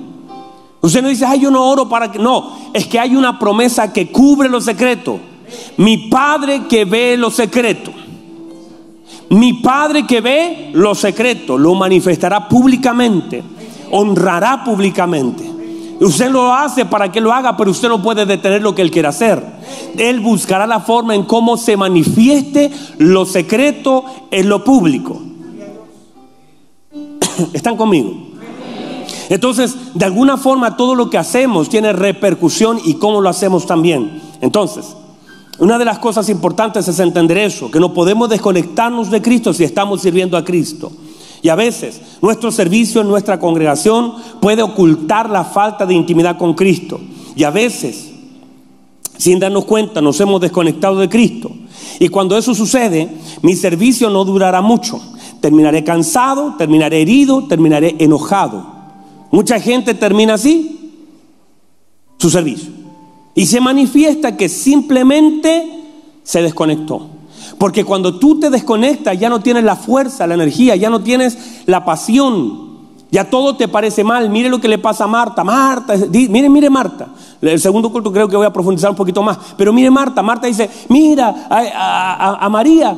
[0.82, 2.20] Usted no dice, ay, yo no oro para que.
[2.20, 5.20] No, es que hay una promesa que cubre lo secreto.
[5.78, 7.92] Mi Padre que ve lo secreto.
[9.30, 13.44] Mi Padre que ve lo secreto lo manifestará públicamente,
[13.92, 15.47] honrará públicamente.
[16.00, 18.92] Usted lo hace para que lo haga, pero usted no puede detener lo que Él
[18.92, 19.44] quiere hacer.
[19.98, 25.20] Él buscará la forma en cómo se manifieste lo secreto en lo público.
[27.54, 28.28] ¿Están conmigo?
[29.30, 34.22] Entonces, de alguna forma, todo lo que hacemos tiene repercusión y cómo lo hacemos también.
[34.42, 34.96] Entonces,
[35.60, 39.64] una de las cosas importantes es entender eso, que no podemos desconectarnos de Cristo si
[39.64, 40.92] estamos sirviendo a Cristo.
[41.42, 46.54] Y a veces nuestro servicio en nuestra congregación puede ocultar la falta de intimidad con
[46.54, 47.00] Cristo.
[47.36, 48.12] Y a veces,
[49.18, 51.52] sin darnos cuenta, nos hemos desconectado de Cristo.
[52.00, 53.10] Y cuando eso sucede,
[53.42, 55.00] mi servicio no durará mucho.
[55.42, 58.66] Terminaré cansado, terminaré herido, terminaré enojado.
[59.32, 60.94] Mucha gente termina así
[62.18, 62.72] su servicio.
[63.36, 65.64] Y se manifiesta que simplemente
[66.24, 67.17] se desconectó.
[67.58, 71.64] Porque cuando tú te desconectas ya no tienes la fuerza, la energía, ya no tienes
[71.66, 72.68] la pasión.
[73.10, 74.30] Ya todo te parece mal.
[74.30, 75.44] Mire lo que le pasa a Marta.
[75.44, 77.08] Marta, mire, mire Marta.
[77.42, 79.38] El segundo culto creo que voy a profundizar un poquito más.
[79.58, 80.22] Pero mire Marta.
[80.22, 82.98] Marta dice, mira a, María.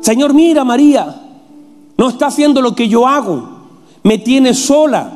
[0.00, 1.22] Señor, mira María.
[1.96, 3.58] No está haciendo lo que yo hago.
[4.02, 5.12] Me tiene sola.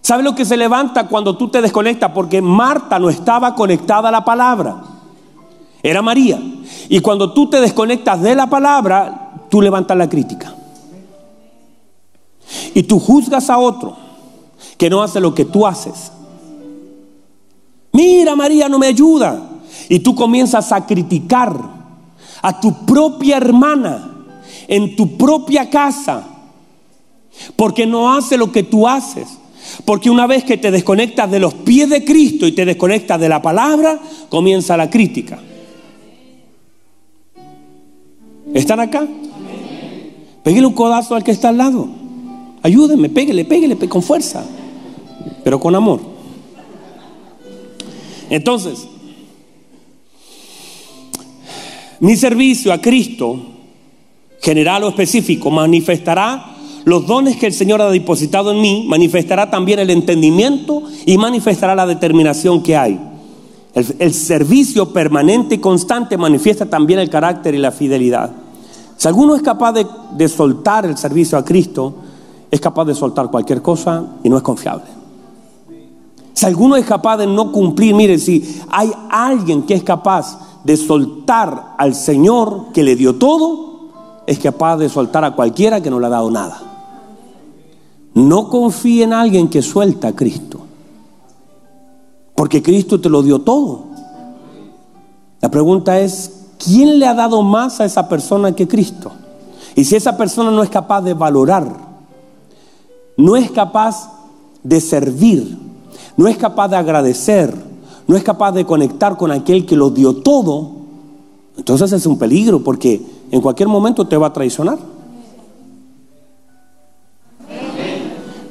[0.00, 2.10] ¿Sabe lo que se levanta cuando tú te desconectas?
[2.12, 4.93] Porque Marta no estaba conectada a la palabra.
[5.84, 6.40] Era María.
[6.88, 10.54] Y cuando tú te desconectas de la palabra, tú levantas la crítica.
[12.72, 13.94] Y tú juzgas a otro
[14.78, 16.10] que no hace lo que tú haces.
[17.92, 19.42] Mira, María no me ayuda.
[19.90, 21.54] Y tú comienzas a criticar
[22.40, 24.10] a tu propia hermana
[24.66, 26.26] en tu propia casa
[27.56, 29.28] porque no hace lo que tú haces.
[29.84, 33.28] Porque una vez que te desconectas de los pies de Cristo y te desconectas de
[33.28, 35.38] la palabra, comienza la crítica.
[38.54, 39.06] ¿Están acá?
[40.42, 41.88] Pégale un codazo al que está al lado.
[42.62, 44.44] Ayúdenme, pégale, pégale con fuerza,
[45.42, 46.00] pero con amor.
[48.30, 48.86] Entonces,
[52.00, 53.38] mi servicio a Cristo,
[54.40, 59.78] general o específico, manifestará los dones que el Señor ha depositado en mí, manifestará también
[59.78, 63.00] el entendimiento y manifestará la determinación que hay.
[63.74, 68.43] El, servicio permanente y constante manifiesta también el carácter y la fidelidad.
[68.96, 71.94] Si alguno es capaz de, de soltar el servicio a Cristo,
[72.50, 74.86] es capaz de soltar cualquier cosa y no es confiable.
[76.32, 80.76] Si alguno es capaz de no cumplir, mire, si hay alguien que es capaz de
[80.76, 83.74] soltar al Señor que le dio todo,
[84.26, 86.60] es capaz de soltar a cualquiera que no le ha dado nada.
[88.14, 90.60] No confíe en alguien que suelta a Cristo.
[92.34, 93.84] Porque Cristo te lo dio todo.
[95.40, 99.12] La pregunta es, ¿quién le ha dado más a esa persona que Cristo?
[99.74, 101.66] Y si esa persona no es capaz de valorar,
[103.16, 104.10] no es capaz
[104.62, 105.58] de servir,
[106.16, 107.54] no es capaz de agradecer,
[108.06, 110.70] no es capaz de conectar con aquel que lo dio todo,
[111.56, 114.78] entonces es un peligro porque en cualquier momento te va a traicionar.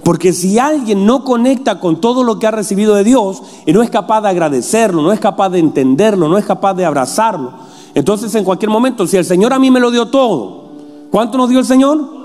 [0.04, 3.82] Porque si alguien no conecta con todo lo que ha recibido de Dios y no
[3.82, 7.54] es capaz de agradecerlo, no es capaz de entenderlo, no es capaz de abrazarlo,
[7.96, 10.72] entonces en cualquier momento, si el Señor a mí me lo dio todo,
[11.12, 12.24] ¿cuánto nos dio el Señor?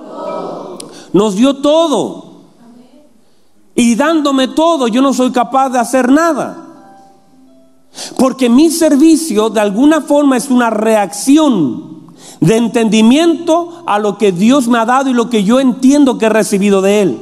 [1.12, 2.28] Nos dio todo.
[3.74, 6.64] Y dándome todo, yo no soy capaz de hacer nada.
[8.16, 11.98] Porque mi servicio de alguna forma es una reacción
[12.40, 16.26] de entendimiento a lo que Dios me ha dado y lo que yo entiendo que
[16.26, 17.18] he recibido de Él.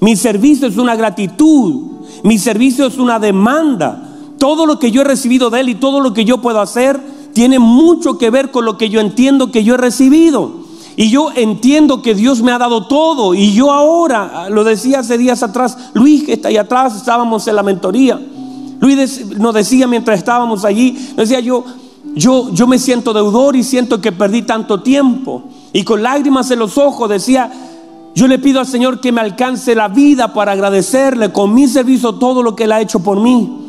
[0.00, 1.82] Mi servicio es una gratitud.
[2.22, 4.02] Mi servicio es una demanda.
[4.38, 7.15] Todo lo que yo he recibido de Él y todo lo que yo puedo hacer
[7.36, 10.52] tiene mucho que ver con lo que yo entiendo que yo he recibido.
[10.96, 13.34] Y yo entiendo que Dios me ha dado todo.
[13.34, 17.56] Y yo ahora, lo decía hace días atrás, Luis que está ahí atrás, estábamos en
[17.56, 18.18] la mentoría.
[18.80, 21.62] Luis nos decía mientras estábamos allí, decía yo,
[22.14, 25.42] yo, yo me siento deudor y siento que perdí tanto tiempo.
[25.74, 27.52] Y con lágrimas en los ojos decía,
[28.14, 32.14] Yo le pido al Señor que me alcance la vida para agradecerle con mi servicio
[32.14, 33.65] todo lo que Él ha hecho por mí.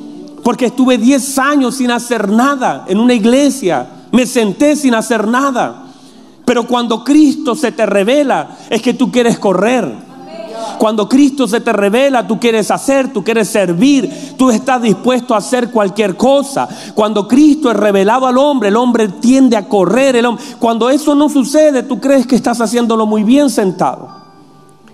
[0.48, 3.86] Porque estuve 10 años sin hacer nada en una iglesia.
[4.14, 5.88] Me senté sin hacer nada.
[6.46, 9.94] Pero cuando Cristo se te revela, es que tú quieres correr.
[10.80, 15.40] Cuando Cristo se te revela, tú quieres hacer, tú quieres servir, tú estás dispuesto a
[15.40, 16.70] hacer cualquier cosa.
[16.96, 20.16] Cuando Cristo es revelado al hombre, el hombre tiende a correr.
[20.16, 20.46] El hombre.
[20.60, 24.16] Cuando eso no sucede, tú crees que estás haciéndolo muy bien sentado.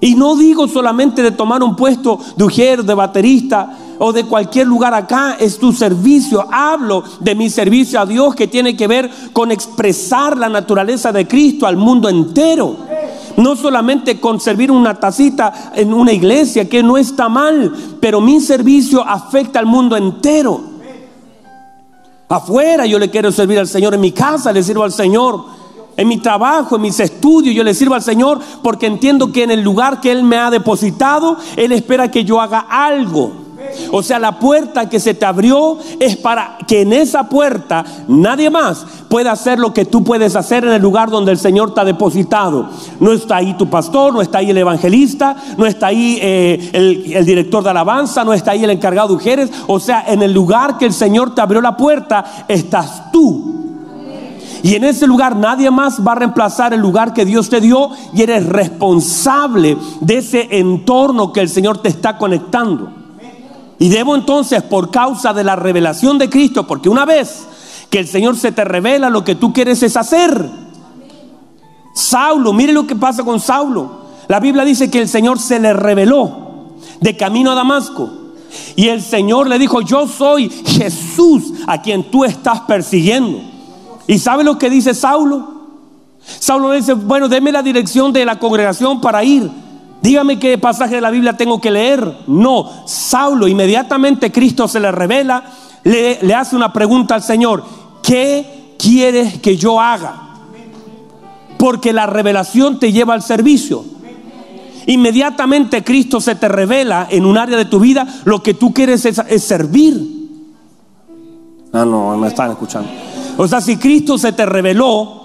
[0.02, 4.67] Y no digo solamente de tomar un puesto de ujier, de baterista o de cualquier
[4.67, 6.45] lugar acá, es tu servicio.
[6.51, 11.27] Hablo de mi servicio a Dios que tiene que ver con expresar la naturaleza de
[11.27, 12.77] Cristo al mundo entero.
[13.38, 18.39] No solamente con servir una tacita en una iglesia, que no está mal, pero mi
[18.39, 20.62] servicio afecta al mundo entero.
[22.29, 25.63] Afuera yo le quiero servir al Señor, en mi casa le sirvo al Señor.
[25.95, 29.51] En mi trabajo, en mis estudios, yo le sirvo al Señor porque entiendo que en
[29.51, 33.42] el lugar que Él me ha depositado, Él espera que yo haga algo.
[33.92, 38.50] O sea, la puerta que se te abrió es para que en esa puerta nadie
[38.50, 41.82] más pueda hacer lo que tú puedes hacer en el lugar donde el Señor te
[41.82, 42.70] ha depositado.
[43.00, 47.14] No está ahí tu pastor, no está ahí el evangelista, no está ahí eh, el,
[47.14, 49.52] el, director de alabanza, no está ahí el encargado de mujeres.
[49.68, 53.54] O sea, en el lugar que el Señor te abrió la puerta, estás tú.
[54.64, 57.90] Y en ese lugar nadie más va a reemplazar el lugar que Dios te dio
[58.14, 63.03] y eres responsable de ese entorno que el Señor te está conectando.
[63.80, 67.48] Y debo entonces, por causa de la revelación de Cristo, porque una vez
[67.90, 70.50] que el Señor se te revela, lo que tú quieres es hacer.
[71.94, 74.04] Saulo, mire lo que pasa con Saulo.
[74.28, 78.10] La Biblia dice que el Señor se le reveló de camino a Damasco.
[78.76, 83.42] Y el Señor le dijo, yo soy Jesús a quien tú estás persiguiendo.
[84.08, 85.54] ¿Y sabe lo que dice Saulo?
[86.20, 89.50] Saulo le dice, bueno, deme la dirección de la congregación para ir.
[90.04, 92.18] Dígame qué pasaje de la Biblia tengo que leer.
[92.28, 95.46] No, Saulo, inmediatamente Cristo se le revela,
[95.86, 97.63] le, le hace una pregunta al Señor.
[98.04, 100.42] ¿Qué quieres que yo haga?
[101.58, 103.86] Porque la revelación te lleva al servicio.
[104.88, 109.06] Inmediatamente Cristo se te revela en un área de tu vida, lo que tú quieres
[109.06, 110.06] es, es servir.
[111.72, 112.89] Ah, no, me están escuchando.
[113.38, 115.24] O sea, si Cristo se te reveló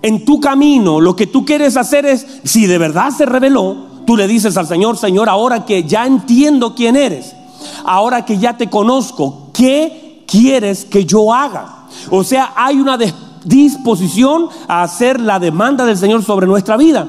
[0.00, 4.16] en tu camino, lo que tú quieres hacer es, si de verdad se reveló, tú
[4.16, 7.36] le dices al Señor, Señor, ahora que ya entiendo quién eres,
[7.84, 11.84] ahora que ya te conozco, ¿qué quieres que yo haga?
[12.10, 12.96] O sea, hay una
[13.44, 17.06] disposición a hacer la demanda del Señor sobre nuestra vida.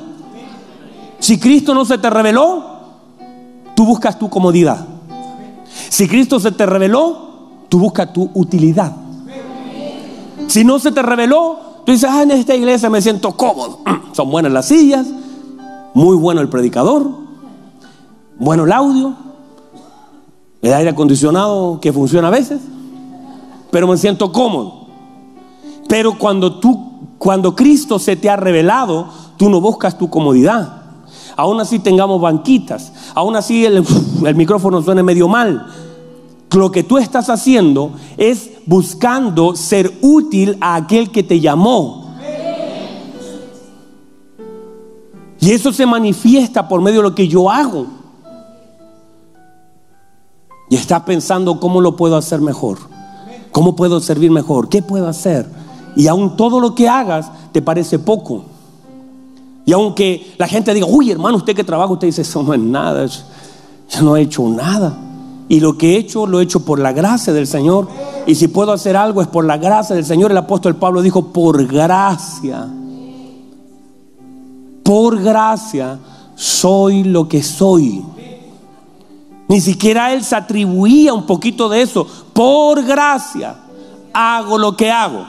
[1.19, 2.65] Si Cristo no se te reveló,
[3.75, 4.85] tú buscas tu comodidad.
[5.87, 7.29] Si Cristo se te reveló,
[7.69, 8.91] tú buscas tu utilidad.
[10.47, 13.79] Si no se te reveló, tú dices, ah, en esta iglesia me siento cómodo.
[14.11, 15.07] Son buenas las sillas,
[15.93, 17.09] muy bueno el predicador,
[18.37, 19.13] bueno el audio,
[20.61, 22.61] el aire acondicionado que funciona a veces,
[23.71, 24.87] pero me siento cómodo.
[25.87, 30.75] Pero cuando tú, cuando Cristo se te ha revelado, tú no buscas tu comodidad.
[31.35, 33.83] Aún así tengamos banquitas, aún así el,
[34.25, 35.65] el micrófono suene medio mal.
[36.51, 42.08] Lo que tú estás haciendo es buscando ser útil a aquel que te llamó.
[45.41, 47.87] Y eso se manifiesta por medio de lo que yo hago.
[50.69, 52.77] Y estás pensando cómo lo puedo hacer mejor.
[53.51, 54.69] ¿Cómo puedo servir mejor?
[54.69, 55.49] ¿Qué puedo hacer?
[55.95, 58.43] Y aún todo lo que hagas te parece poco.
[59.65, 62.59] Y aunque la gente diga, uy hermano, usted que trabaja, usted dice, eso no es
[62.59, 63.05] nada.
[63.05, 64.97] Yo no he hecho nada.
[65.47, 67.87] Y lo que he hecho, lo he hecho por la gracia del Señor.
[68.27, 70.31] Y si puedo hacer algo es por la gracia del Señor.
[70.31, 72.67] El apóstol Pablo dijo, por gracia
[74.89, 75.99] por gracia
[76.33, 78.03] soy lo que soy.
[79.47, 82.07] Ni siquiera él se atribuía un poquito de eso.
[82.33, 83.55] Por gracia
[84.11, 85.27] hago lo que hago.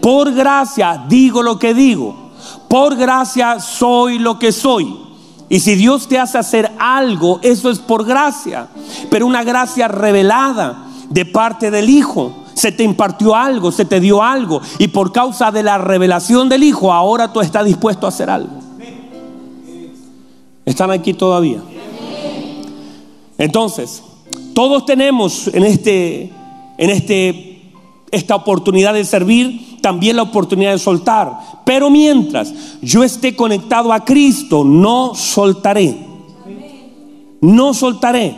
[0.00, 2.30] Por gracia digo lo que digo.
[2.68, 4.96] Por gracia soy lo que soy.
[5.50, 8.68] Y si Dios te hace hacer algo, eso es por gracia.
[9.10, 12.32] Pero una gracia revelada de parte del Hijo.
[12.54, 14.62] Se te impartió algo, se te dio algo.
[14.78, 18.69] Y por causa de la revelación del Hijo, ahora tú estás dispuesto a hacer algo.
[20.64, 21.60] ¿Están aquí todavía?
[23.38, 24.02] Entonces,
[24.54, 26.30] todos tenemos en este
[26.78, 27.62] en este
[28.10, 31.38] esta oportunidad de servir, también la oportunidad de soltar.
[31.64, 32.52] Pero mientras
[32.82, 35.96] yo esté conectado a Cristo, no soltaré.
[37.40, 38.34] No soltaré.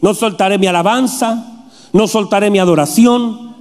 [0.00, 3.56] No soltaré mi alabanza, no soltaré mi adoración,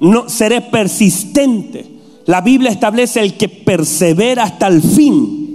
[0.00, 1.86] no seré persistente.
[2.26, 5.45] La Biblia establece el que persevera hasta el fin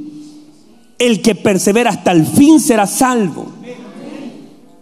[1.01, 3.47] el que persevera hasta el fin será salvo.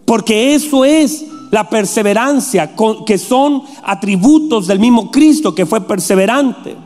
[0.04, 6.76] Porque eso es la perseverancia, que son atributos del mismo Cristo que fue perseverante,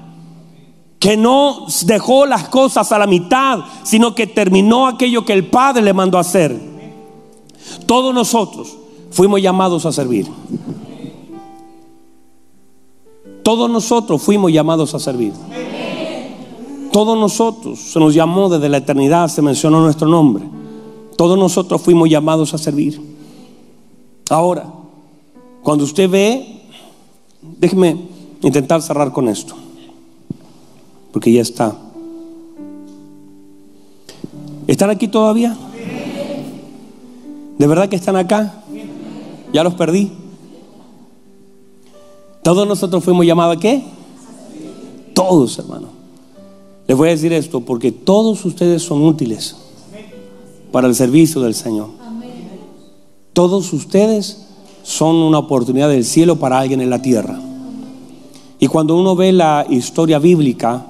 [1.00, 5.82] que no dejó las cosas a la mitad, sino que terminó aquello que el Padre
[5.82, 6.56] le mandó a hacer.
[7.86, 8.76] Todos nosotros
[9.10, 10.28] fuimos llamados a servir.
[13.42, 15.32] Todos nosotros fuimos llamados a servir.
[16.94, 20.44] Todos nosotros, se nos llamó desde la eternidad, se mencionó nuestro nombre.
[21.16, 23.00] Todos nosotros fuimos llamados a servir.
[24.30, 24.72] Ahora,
[25.64, 26.62] cuando usted ve,
[27.58, 27.96] déjeme
[28.42, 29.56] intentar cerrar con esto,
[31.12, 31.76] porque ya está.
[34.68, 35.56] ¿Están aquí todavía?
[37.58, 38.62] ¿De verdad que están acá?
[39.52, 40.12] ¿Ya los perdí?
[42.44, 43.82] Todos nosotros fuimos llamados a qué?
[45.12, 45.93] Todos, hermano.
[46.86, 49.56] Les voy a decir esto porque todos ustedes son útiles
[50.70, 51.88] para el servicio del Señor.
[53.32, 54.46] Todos ustedes
[54.82, 57.40] son una oportunidad del cielo para alguien en la tierra.
[58.58, 60.86] Y cuando uno ve la historia bíblica,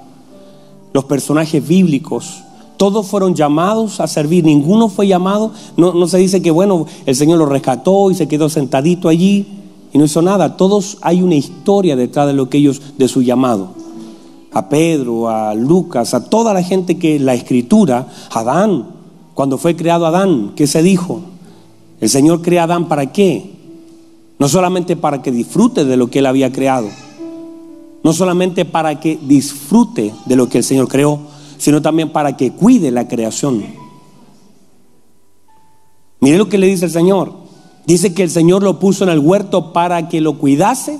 [0.93, 2.43] los personajes bíblicos,
[2.77, 7.39] todos fueron llamados a servir, ninguno fue llamado, no, se dice que bueno, el Señor
[7.39, 9.47] lo rescató y se quedó sentadito allí
[9.93, 13.23] y no hizo nada, todos hay una historia detrás de lo que ellos, de su
[13.23, 13.84] llamado.
[14.55, 18.87] A Pedro, a Lucas, a toda la gente que la escritura, Adán,
[19.35, 21.21] cuando fue creado Adán, ¿qué se dijo?
[22.01, 23.51] El Señor crea a Adán para qué?
[24.39, 26.89] No solamente para que disfrute de lo que él había creado,
[28.03, 31.19] no solamente para que disfrute de lo que el Señor creó,
[31.59, 33.65] sino también para que cuide la creación.
[36.21, 37.33] Mire lo que le dice el Señor.
[37.87, 40.99] Dice que el Señor lo puso en el huerto para que lo cuidase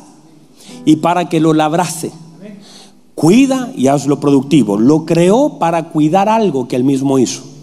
[0.85, 2.13] y para que lo labrase.
[3.15, 4.79] Cuida y hazlo productivo.
[4.79, 7.55] Lo creó para cuidar algo que él mismo hizo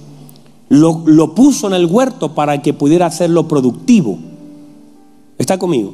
[0.72, 4.18] lo, puso en el huerto para que pudiera hacerlo productivo.
[5.38, 5.94] ¿Está conmigo?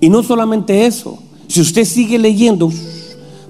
[0.00, 2.70] Y no solamente eso, si usted sigue leyendo,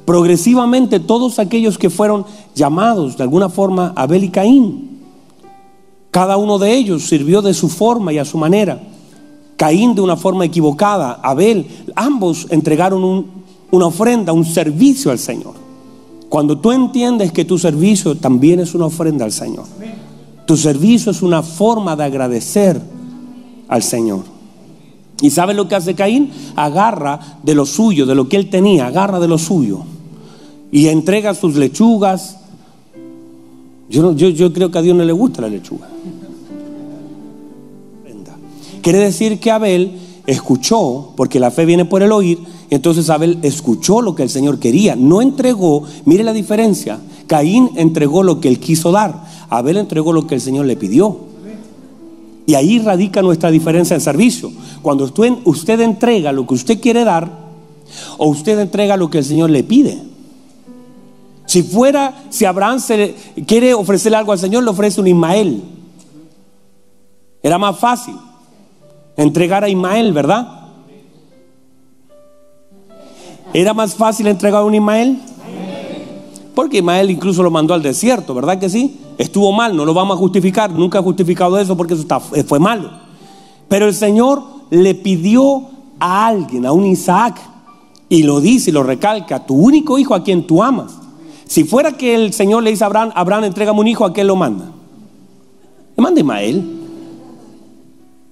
[0.05, 5.01] progresivamente todos aquellos que fueron llamados de alguna forma Abel y Caín,
[6.11, 8.83] cada uno de ellos sirvió de su forma y a su manera.
[9.57, 11.67] Caín de una forma equivocada, Abel,
[11.97, 13.03] ambos entregaron
[13.73, 15.55] una ofrenda, un servicio al Señor.
[16.29, 19.65] Cuando tú entiendes que tu servicio también es una ofrenda al Señor.
[20.47, 22.81] Tu servicio es una forma de agradecer
[23.69, 24.25] al Señor.
[25.21, 26.31] ¿Y sabe lo que hace Caín?
[26.55, 29.81] Agarra de lo suyo, de lo que él tenía, agarra de lo suyo.
[30.71, 32.39] Y entrega sus lechugas.
[33.89, 35.89] Yo, yo, yo creo que a Dios no le gusta la lechuga.
[38.83, 39.93] Quiere decir que Abel
[40.27, 42.39] escuchó, porque la fe viene por el oír,
[42.75, 48.23] entonces Abel escuchó lo que el Señor quería, no entregó, mire la diferencia, Caín entregó
[48.23, 51.19] lo que él quiso dar, Abel entregó lo que el Señor le pidió.
[52.47, 54.51] Y ahí radica nuestra diferencia en servicio.
[54.81, 57.31] Cuando usted, entrega lo que usted quiere dar,
[58.17, 60.03] o usted entrega lo que el Señor le pide.
[61.45, 63.15] Si fuera, si Abraham se
[63.47, 65.63] quiere ofrecerle algo al Señor, le ofrece un Ismael.
[67.43, 68.15] Era más fácil
[69.19, 70.62] entregar a Ismael, ¿verdad?
[73.55, 75.19] ¿Era más fácil entregar a un Ismael?
[76.55, 78.99] Porque Ismael incluso lo mandó al desierto, ¿verdad que sí?
[79.19, 82.59] Estuvo mal, no lo vamos a justificar, nunca he justificado eso porque eso eh, fue
[82.59, 82.91] malo.
[83.69, 87.41] Pero el Señor le pidió a alguien, a un Isaac,
[88.09, 90.99] y lo dice y lo recalca, tu único hijo a quien tú amas.
[91.47, 94.37] Si fuera que el Señor le dice a Abraham, Abraham, un hijo, ¿a quién lo
[94.37, 94.67] manda?
[95.97, 96.79] Le manda a Ismael.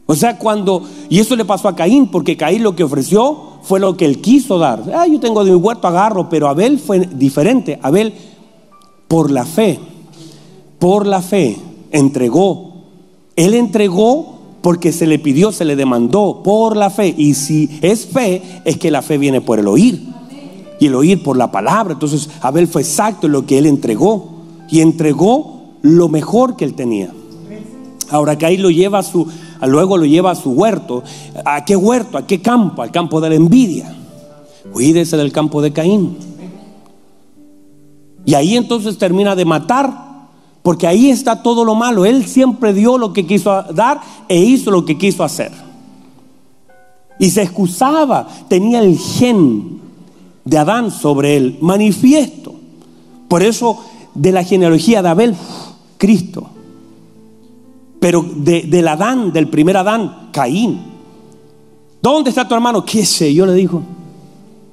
[0.07, 3.81] O sea, cuando, y eso le pasó a Caín, porque Caín lo que ofreció fue
[3.81, 4.83] lo que él quiso dar.
[4.95, 7.79] Ah, yo tengo de mi huerto agarro, pero Abel fue diferente.
[7.83, 8.15] Abel,
[9.09, 9.79] por la fe,
[10.79, 11.57] por la fe,
[11.91, 12.73] entregó.
[13.37, 17.15] Él entregó porque se le pidió, se le demandó por la fe.
[17.17, 20.03] Y si es fe, es que la fe viene por el oír.
[20.79, 21.95] Y el oír por la palabra.
[21.95, 24.29] Entonces Abel fue exacto en lo que él entregó.
[24.71, 27.13] Y entregó lo mejor que él tenía.
[28.11, 29.27] Ahora Caín lo lleva a su,
[29.67, 31.03] luego lo lleva a su huerto.
[31.45, 32.19] ¿A qué huerto?
[32.19, 32.83] ¿A qué campo?
[32.83, 33.95] Al campo de la envidia.
[34.73, 36.17] Cuídese del campo de Caín.
[38.25, 40.29] Y ahí entonces termina de matar,
[40.63, 42.05] porque ahí está todo lo malo.
[42.05, 45.51] Él siempre dio lo que quiso dar e hizo lo que quiso hacer.
[47.19, 49.81] Y se excusaba, tenía el gen
[50.45, 52.55] de Adán sobre él, manifiesto.
[53.29, 53.79] Por eso
[54.15, 55.37] de la genealogía de Abel,
[55.99, 56.49] Cristo.
[58.01, 60.81] Pero de, del Adán, del primer Adán, Caín.
[62.03, 62.85] ¿Dónde está tu hermano?
[62.85, 63.47] ¿Qué sé yo?
[63.47, 63.83] Le dijo.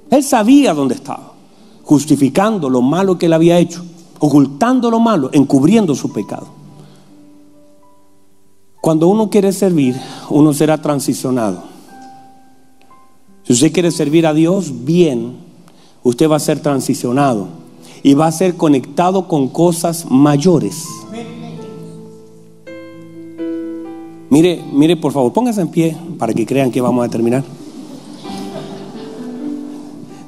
[0.09, 1.33] Él sabía dónde estaba,
[1.83, 3.83] justificando lo malo que él había hecho.
[4.19, 6.47] ocultando lo malo, encubriendo su pecado.
[8.81, 9.95] Cuando uno quiere servir,
[10.29, 11.61] uno será transicionado.
[13.43, 15.37] Si usted quiere servir a Dios bien,
[16.03, 17.47] usted va a ser transicionado
[18.01, 20.85] y va a ser conectado con cosas mayores.
[24.37, 27.43] Mire, mire, por favor, póngase en pie para que crean que vamos a terminar.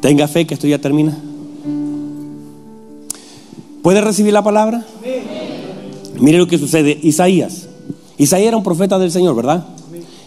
[0.01, 1.16] Tenga fe que esto ya termina.
[3.84, 4.84] ¿Puede recibir la palabra?
[6.20, 6.97] Mire lo que sucede.
[7.03, 7.68] Isaías.
[8.18, 9.68] Isaías era un profeta del Señor, ¿verdad?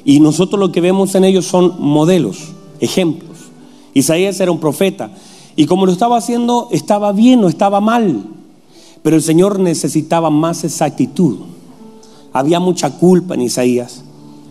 [0.05, 3.37] Y nosotros lo que vemos en ellos son modelos, ejemplos.
[3.95, 5.11] Isaías era un profeta.
[5.57, 8.27] Y como lo estaba haciendo, estaba bien, no estaba mal.
[9.03, 11.52] Pero el Señor necesitaba más exactitud.
[12.33, 14.03] Había mucha culpa en Isaías.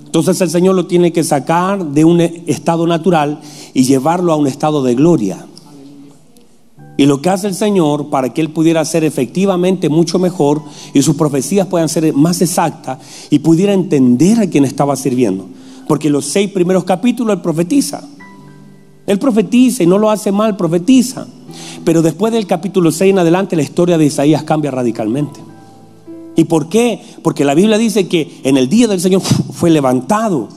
[0.06, 3.40] Entonces el Señor lo tiene que sacar de un estado natural
[3.74, 5.46] y llevarlo a un estado de gloria.
[6.98, 10.62] Y lo que hace el Señor para que Él pudiera ser efectivamente mucho mejor
[10.94, 15.48] y sus profecías puedan ser más exactas y pudiera entender a quien estaba sirviendo.
[15.88, 18.04] Porque los seis primeros capítulos Él profetiza.
[19.08, 21.26] Él profetiza y no lo hace mal, profetiza.
[21.84, 25.40] Pero después del capítulo 6 en adelante la historia de Isaías cambia radicalmente.
[26.36, 27.02] ¿Y por qué?
[27.24, 30.48] Porque la Biblia dice que en el día del Señor fue levantado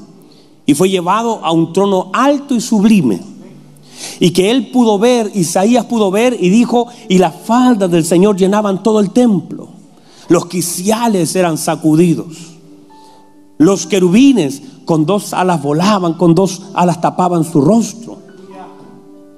[0.66, 3.20] y fue llevado a un trono alto y sublime.
[4.20, 8.36] Y que él pudo ver, Isaías pudo ver y dijo, y las faldas del Señor
[8.36, 9.68] llenaban todo el templo.
[10.28, 12.36] Los quiciales eran sacudidos.
[13.58, 18.18] Los querubines con dos alas volaban, con dos alas tapaban su rostro.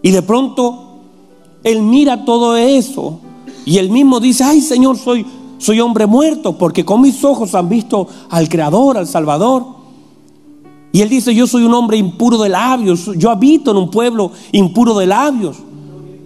[0.02, 1.00] Y de pronto
[1.64, 3.20] él mira todo eso
[3.64, 5.26] y él mismo dice, ay Señor, soy
[5.58, 9.64] soy hombre muerto porque con mis ojos han visto al Creador, al Salvador.
[10.92, 14.32] Y él dice, yo soy un hombre impuro de labios, yo habito en un pueblo
[14.52, 15.56] impuro de labios.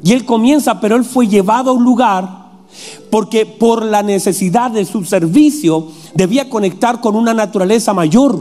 [0.02, 2.40] Y él comienza, pero él fue llevado a un lugar
[3.10, 8.38] porque por la necesidad de su servicio debía conectar con una naturaleza mayor.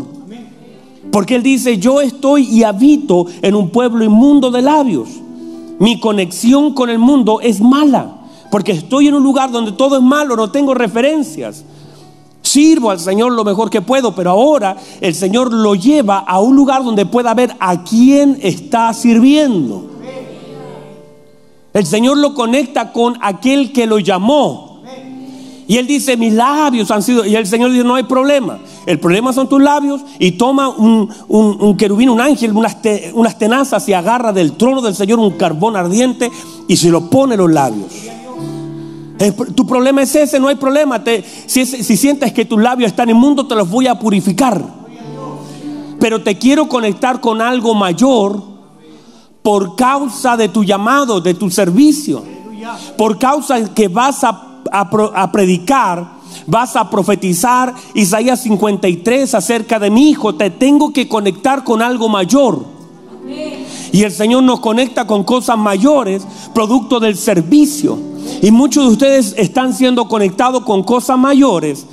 [1.11, 5.09] Porque él dice, yo estoy y habito en un pueblo inmundo de labios.
[5.79, 8.18] Mi conexión con el mundo es mala.
[8.49, 11.63] Porque estoy en un lugar donde todo es malo, no tengo referencias.
[12.41, 16.55] Sirvo al Señor lo mejor que puedo, pero ahora el Señor lo lleva a un
[16.55, 19.89] lugar donde pueda ver a quién está sirviendo.
[21.73, 24.69] El Señor lo conecta con aquel que lo llamó.
[25.67, 27.23] Y él dice, mis labios han sido...
[27.23, 28.57] Y el Señor dice, no hay problema.
[28.87, 30.01] El problema son tus labios.
[30.17, 32.75] Y toma un, un, querubín, un ángel, unas,
[33.13, 36.31] unas tenazas y agarra del trono del Señor un carbón ardiente
[36.67, 37.85] y se lo pone en los labios.
[39.55, 41.03] Tu problema es ese, no hay problema.
[41.45, 44.63] si, si sientes que tus labios están inmundos, te los voy a purificar.
[45.99, 48.41] Pero te quiero conectar con algo mayor
[49.43, 52.23] por causa de tu llamado, de tu servicio.
[52.97, 56.11] Por causa que vas a, a predicar,
[56.47, 60.35] vas a profetizar Isaías 53 acerca de mi hijo.
[60.35, 62.63] Te tengo que conectar con algo mayor.
[63.91, 68.08] Y el Señor nos conecta con cosas mayores, producto del servicio.
[68.41, 71.85] Y muchos de ustedes están siendo conectados con cosas mayores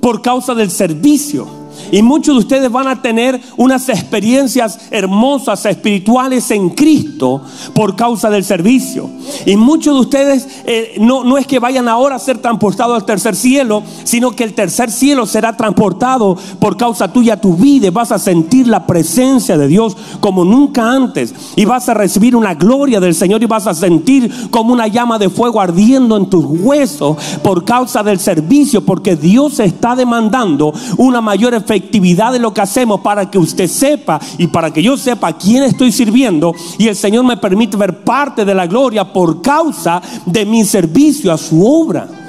[0.00, 1.63] por causa del servicio.
[1.92, 7.42] Y muchos de ustedes van a tener unas experiencias hermosas, espirituales en Cristo
[7.74, 9.10] por causa del servicio.
[9.46, 13.04] Y muchos de ustedes eh, no, no es que vayan ahora a ser transportados al
[13.04, 17.90] tercer cielo, sino que el tercer cielo será transportado por causa tuya tu vida.
[17.90, 21.34] Vas a sentir la presencia de Dios como nunca antes.
[21.56, 25.18] Y vas a recibir una gloria del Señor y vas a sentir como una llama
[25.18, 31.20] de fuego ardiendo en tus huesos por causa del servicio, porque Dios está demandando una
[31.20, 35.28] mayor efectividad de lo que hacemos para que usted sepa y para que yo sepa
[35.28, 39.40] a quién estoy sirviendo y el Señor me permite ver parte de la gloria por
[39.40, 42.23] causa de mi servicio a su obra.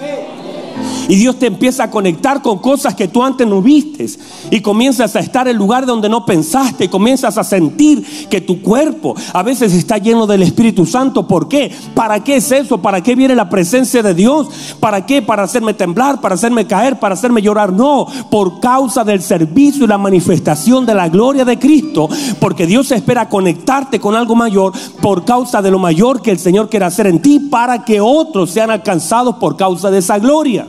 [1.08, 4.20] Y Dios te empieza a conectar con cosas que tú antes no vistes.
[4.50, 6.86] Y comienzas a estar en lugar donde no pensaste.
[6.86, 11.28] Y comienzas a sentir que tu cuerpo a veces está lleno del Espíritu Santo.
[11.28, 11.72] ¿Por qué?
[11.94, 12.82] ¿Para qué es eso?
[12.82, 14.48] ¿Para qué viene la presencia de Dios?
[14.80, 15.22] ¿Para qué?
[15.22, 16.22] ¿Para hacerme temblar?
[16.22, 17.00] ¿Para hacerme caer?
[17.00, 17.72] ¿Para hacerme llorar?
[17.72, 18.08] No.
[18.30, 22.10] Por causa del servicio y la manifestación de la gloria de Cristo.
[22.40, 26.70] Porque Dios espera conectarte con algo mayor por causa de lo mayor que el Señor
[26.70, 30.68] quiere hacer en ti para que otros sean alcanzados por causa de esa gloria.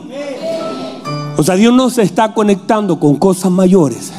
[1.37, 4.13] O sea, Dios no se está conectando con cosas mayores.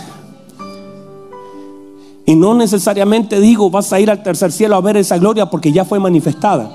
[2.25, 5.71] Y no necesariamente digo, vas a ir al tercer cielo a ver esa gloria porque
[5.71, 6.69] ya fue manifestada.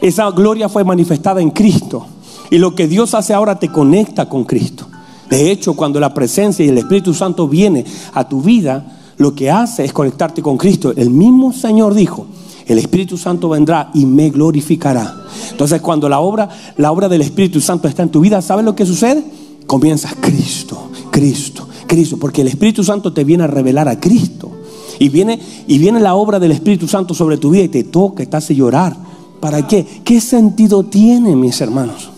[0.00, 2.06] Esa gloria fue manifestada en Cristo.
[2.50, 4.86] Y lo que Dios hace ahora te conecta con Cristo.
[5.28, 9.50] De hecho, cuando la presencia y el Espíritu Santo viene a tu vida, lo que
[9.50, 10.92] hace es conectarte con Cristo.
[10.96, 12.26] El mismo Señor dijo,
[12.66, 15.14] el Espíritu Santo vendrá y me glorificará.
[15.50, 18.74] Entonces, cuando la obra, la obra del Espíritu Santo está en tu vida, ¿sabes lo
[18.74, 19.24] que sucede?
[19.66, 24.50] Comienzas Cristo, Cristo, Cristo, porque el Espíritu Santo te viene a revelar a Cristo.
[24.98, 28.24] Y viene, y viene la obra del Espíritu Santo sobre tu vida y te toca,
[28.24, 28.96] te hace llorar.
[29.40, 29.84] ¿Para qué?
[30.04, 32.10] ¿Qué sentido tiene, mis hermanos?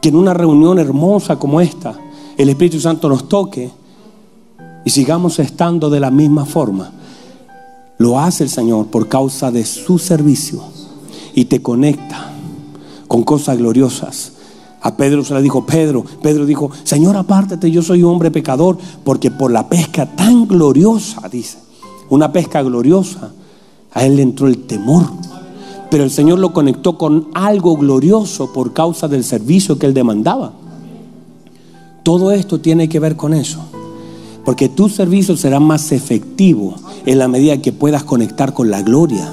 [0.00, 1.98] Que en una reunión hermosa como esta,
[2.36, 3.70] el Espíritu Santo nos toque
[4.84, 6.92] y sigamos estando de la misma forma.
[7.98, 10.62] Lo hace el Señor por causa de su servicio
[11.34, 12.32] y te conecta
[13.06, 14.32] con cosas gloriosas.
[14.82, 18.76] A Pedro se le dijo, Pedro, Pedro dijo, Señor, apártate, yo soy un hombre pecador,
[19.04, 21.58] porque por la pesca tan gloriosa, dice,
[22.10, 23.32] una pesca gloriosa,
[23.92, 25.04] a él le entró el temor.
[25.90, 30.52] Pero el Señor lo conectó con algo glorioso por causa del servicio que él demandaba.
[32.02, 33.60] Todo esto tiene que ver con eso.
[34.44, 36.74] Porque tu servicio será más efectivo
[37.06, 39.30] en la medida que puedas conectar con la gloria.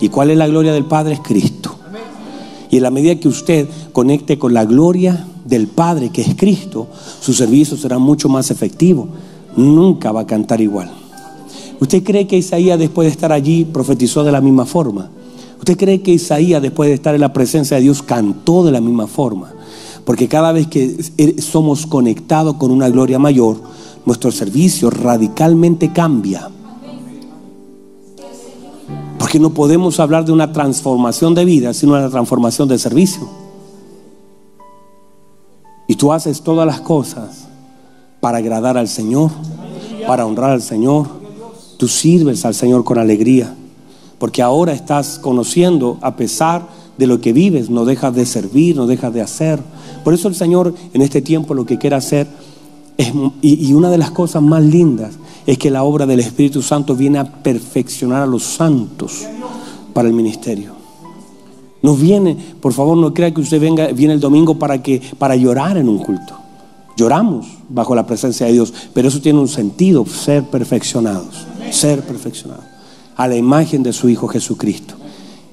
[0.00, 1.14] ¿Y cuál es la gloria del Padre?
[1.14, 1.55] Es Cristo.
[2.70, 6.88] Y en la medida que usted conecte con la gloria del Padre, que es Cristo,
[7.20, 9.08] su servicio será mucho más efectivo.
[9.56, 10.90] Nunca va a cantar igual.
[11.80, 15.10] ¿Usted cree que Isaías después de estar allí profetizó de la misma forma?
[15.58, 18.80] ¿Usted cree que Isaías después de estar en la presencia de Dios cantó de la
[18.80, 19.52] misma forma?
[20.04, 20.96] Porque cada vez que
[21.38, 23.60] somos conectados con una gloria mayor,
[24.04, 26.48] nuestro servicio radicalmente cambia.
[29.36, 33.28] Porque no podemos hablar de una transformación de vida, sino una transformación de servicio.
[35.86, 37.46] Y tú haces todas las cosas
[38.20, 39.30] para agradar al Señor,
[40.06, 41.08] para honrar al Señor.
[41.76, 43.54] Tú sirves al Señor con alegría,
[44.18, 46.66] porque ahora estás conociendo a pesar
[46.96, 49.60] de lo que vives, no dejas de servir, no dejas de hacer.
[50.02, 52.26] Por eso el Señor en este tiempo lo que quiere hacer
[53.42, 57.18] y, una de las cosas más lindas es que la obra del Espíritu Santo viene
[57.18, 59.24] a perfeccionar a los santos
[59.92, 60.74] para el ministerio.
[61.82, 65.36] No viene, por favor, no crea que usted venga, viene el domingo para que para
[65.36, 66.34] llorar en un culto.
[66.96, 72.64] Lloramos bajo la presencia de Dios, pero eso tiene un sentido, ser perfeccionados, ser perfeccionados
[73.16, 74.94] a la imagen de su Hijo Jesucristo.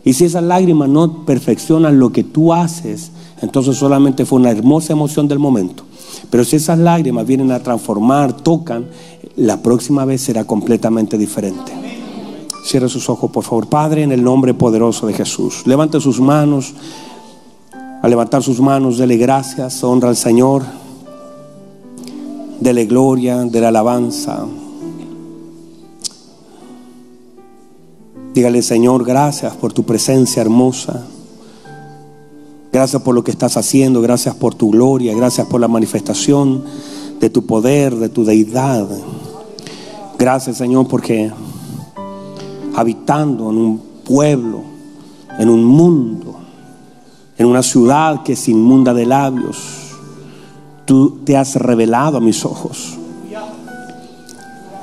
[0.04, 4.94] Y si esas lágrimas no perfeccionan lo que tú haces, entonces solamente fue una hermosa
[4.94, 5.86] emoción del momento.
[6.30, 8.88] Pero si esas lágrimas vienen a transformar, tocan,
[9.36, 11.72] la próxima vez será completamente diferente.
[12.66, 13.68] Cierre sus ojos, por favor.
[13.68, 15.64] Padre, en el nombre poderoso de Jesús.
[15.66, 16.74] Levante sus manos.
[18.02, 20.64] Al levantar sus manos, dele gracias, honra al Señor.
[22.60, 24.46] Dele gloria, dele alabanza.
[28.34, 31.06] Dígale, Señor, gracias por tu presencia hermosa.
[32.72, 36.64] Gracias por lo que estás haciendo, gracias por tu gloria, gracias por la manifestación
[37.20, 38.88] de tu poder, de tu deidad.
[40.24, 41.30] Gracias Señor porque
[42.78, 44.62] habitando en un pueblo,
[45.38, 46.36] en un mundo,
[47.38, 49.58] en una ciudad que se inmunda de labios,
[50.86, 52.98] tú te has revelado a mis ojos.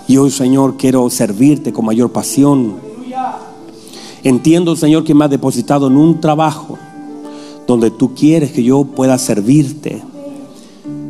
[0.06, 2.74] Y hoy Señor quiero servirte con mayor pasión.
[4.22, 6.76] Entiendo Señor que me has depositado en un trabajo
[7.66, 10.02] donde tú quieres que yo pueda servirte.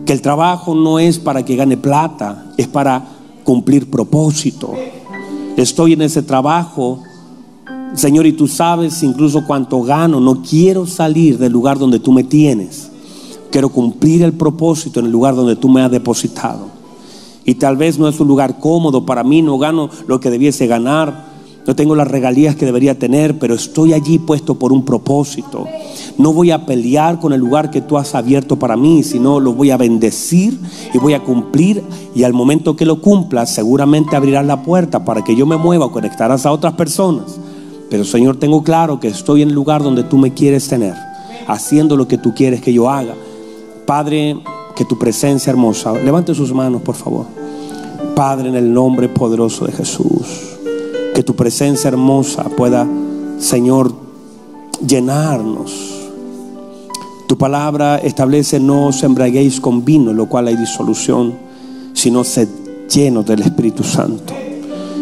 [0.07, 4.75] Que el trabajo no es para que gane plata, es para cumplir propósito.
[5.57, 7.03] Estoy en ese trabajo,
[7.95, 10.21] Señor, y tú sabes incluso cuánto gano.
[10.21, 12.91] No quiero salir del lugar donde tú me tienes.
[13.51, 16.69] Quiero cumplir el propósito en el lugar donde tú me has depositado.
[17.45, 20.67] Y tal vez no es un lugar cómodo para mí, no gano lo que debiese
[20.67, 21.30] ganar
[21.71, 25.69] no tengo las regalías que debería tener, pero estoy allí puesto por un propósito.
[26.19, 29.53] No voy a pelear con el lugar que tú has abierto para mí, sino lo
[29.53, 30.59] voy a bendecir
[30.93, 31.85] y voy a cumplir.
[32.13, 35.87] Y al momento que lo cumplas, seguramente abrirás la puerta para que yo me mueva
[35.87, 37.39] o conectarás a otras personas.
[37.89, 40.97] Pero Señor, tengo claro que estoy en el lugar donde tú me quieres tener,
[41.47, 43.15] haciendo lo que tú quieres que yo haga.
[43.87, 44.37] Padre,
[44.75, 47.27] que tu presencia hermosa, levante sus manos, por favor.
[48.17, 50.50] Padre, en el nombre poderoso de Jesús
[51.21, 52.89] que tu presencia hermosa pueda,
[53.39, 53.93] Señor,
[54.87, 56.09] llenarnos.
[57.29, 61.35] Tu palabra establece no os embraguéis con vino, lo cual hay disolución,
[61.93, 62.49] sino sed
[62.89, 64.33] llenos del Espíritu Santo.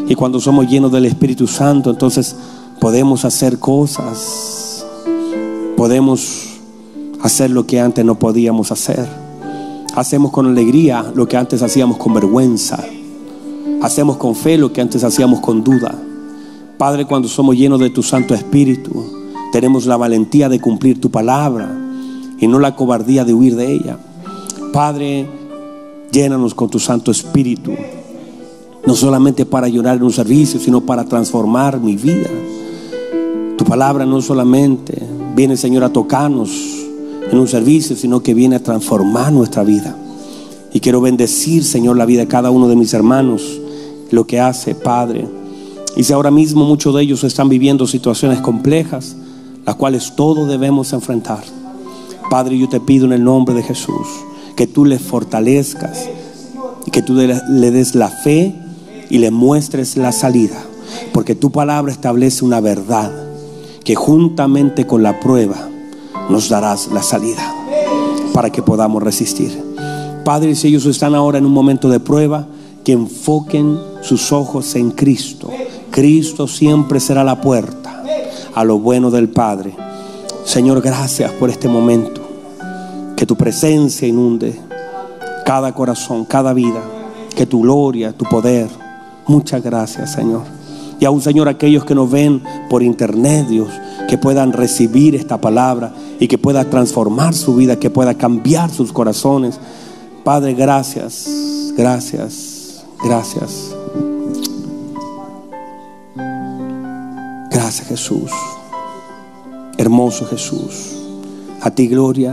[0.09, 2.35] Y cuando somos llenos del Espíritu Santo, entonces
[2.81, 4.85] podemos hacer cosas,
[5.77, 6.49] podemos
[7.23, 9.09] hacer lo que antes no podíamos hacer.
[9.95, 12.85] Hacemos con alegría lo que antes hacíamos con vergüenza.
[13.83, 15.95] Hacemos con fe lo que antes hacíamos con duda.
[16.79, 19.05] Padre, cuando somos llenos de tu Santo Espíritu,
[19.51, 21.68] tenemos la valentía de cumplir tu palabra
[22.39, 23.99] y no la cobardía de huir de ella.
[24.72, 25.26] Padre,
[26.12, 27.72] llénanos con tu Santo Espíritu,
[28.87, 32.31] no solamente para llorar en un servicio, sino para transformar mi vida.
[33.57, 35.03] Tu palabra no solamente
[35.35, 36.51] viene, Señor, a tocarnos
[37.29, 39.97] en un servicio, sino que viene a transformar nuestra vida.
[40.72, 43.61] Y quiero bendecir, Señor, la vida de cada uno de mis hermanos,
[44.12, 45.38] lo que hace, Padre.
[45.99, 49.16] Y si ahora mismo muchos de ellos están viviendo situaciones complejas,
[49.66, 51.42] las cuales todos debemos enfrentar.
[52.30, 54.07] Padre, yo te pido en el nombre de Jesús
[54.55, 56.09] que tú les fortalezcas
[56.86, 58.55] y que tú le des la fe
[59.11, 60.62] y le muestres la salida.
[61.12, 63.12] Porque tu palabra establece una verdad
[63.82, 65.68] que juntamente con la prueba
[66.30, 67.42] nos darás la salida
[68.32, 69.51] para que podamos resistir.
[70.24, 72.46] Padre, si ellos están ahora en un momento de prueba,
[72.84, 75.51] que enfoquen sus ojos en Cristo.
[75.91, 78.03] Cristo siempre será la puerta
[78.55, 79.74] a lo bueno del Padre.
[80.45, 82.22] Señor, gracias por este momento.
[83.16, 84.59] Que tu presencia inunde
[85.45, 86.82] cada corazón, cada vida.
[87.34, 88.68] Que tu gloria, tu poder.
[89.26, 90.43] Muchas gracias, Señor.
[91.01, 93.68] Y aún, Señor, aquellos que nos ven por internet, Dios,
[94.09, 98.93] que puedan recibir esta palabra y que pueda transformar su vida, que pueda cambiar sus
[98.93, 99.61] corazones.
[100.24, 101.28] Padre, gracias,
[101.76, 103.78] gracias, gracias.
[107.61, 108.30] Gracias Jesús.
[109.78, 110.94] Hermoso Jesús.
[111.61, 112.32] A ti gloria,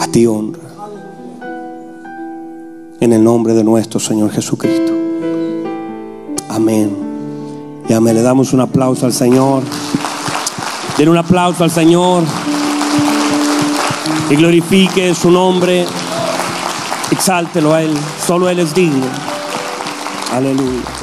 [0.00, 0.62] a ti honra.
[3.00, 4.94] En el nombre de nuestro Señor Jesucristo.
[6.48, 6.96] Amén.
[7.86, 8.14] Y amén.
[8.14, 9.62] Le damos un aplauso al Señor.
[10.96, 12.24] Den un aplauso al Señor.
[14.30, 15.84] Y glorifique su nombre.
[17.10, 17.94] Exáltelo a Él.
[18.26, 19.04] Solo Él es digno.
[20.32, 20.97] Aleluya.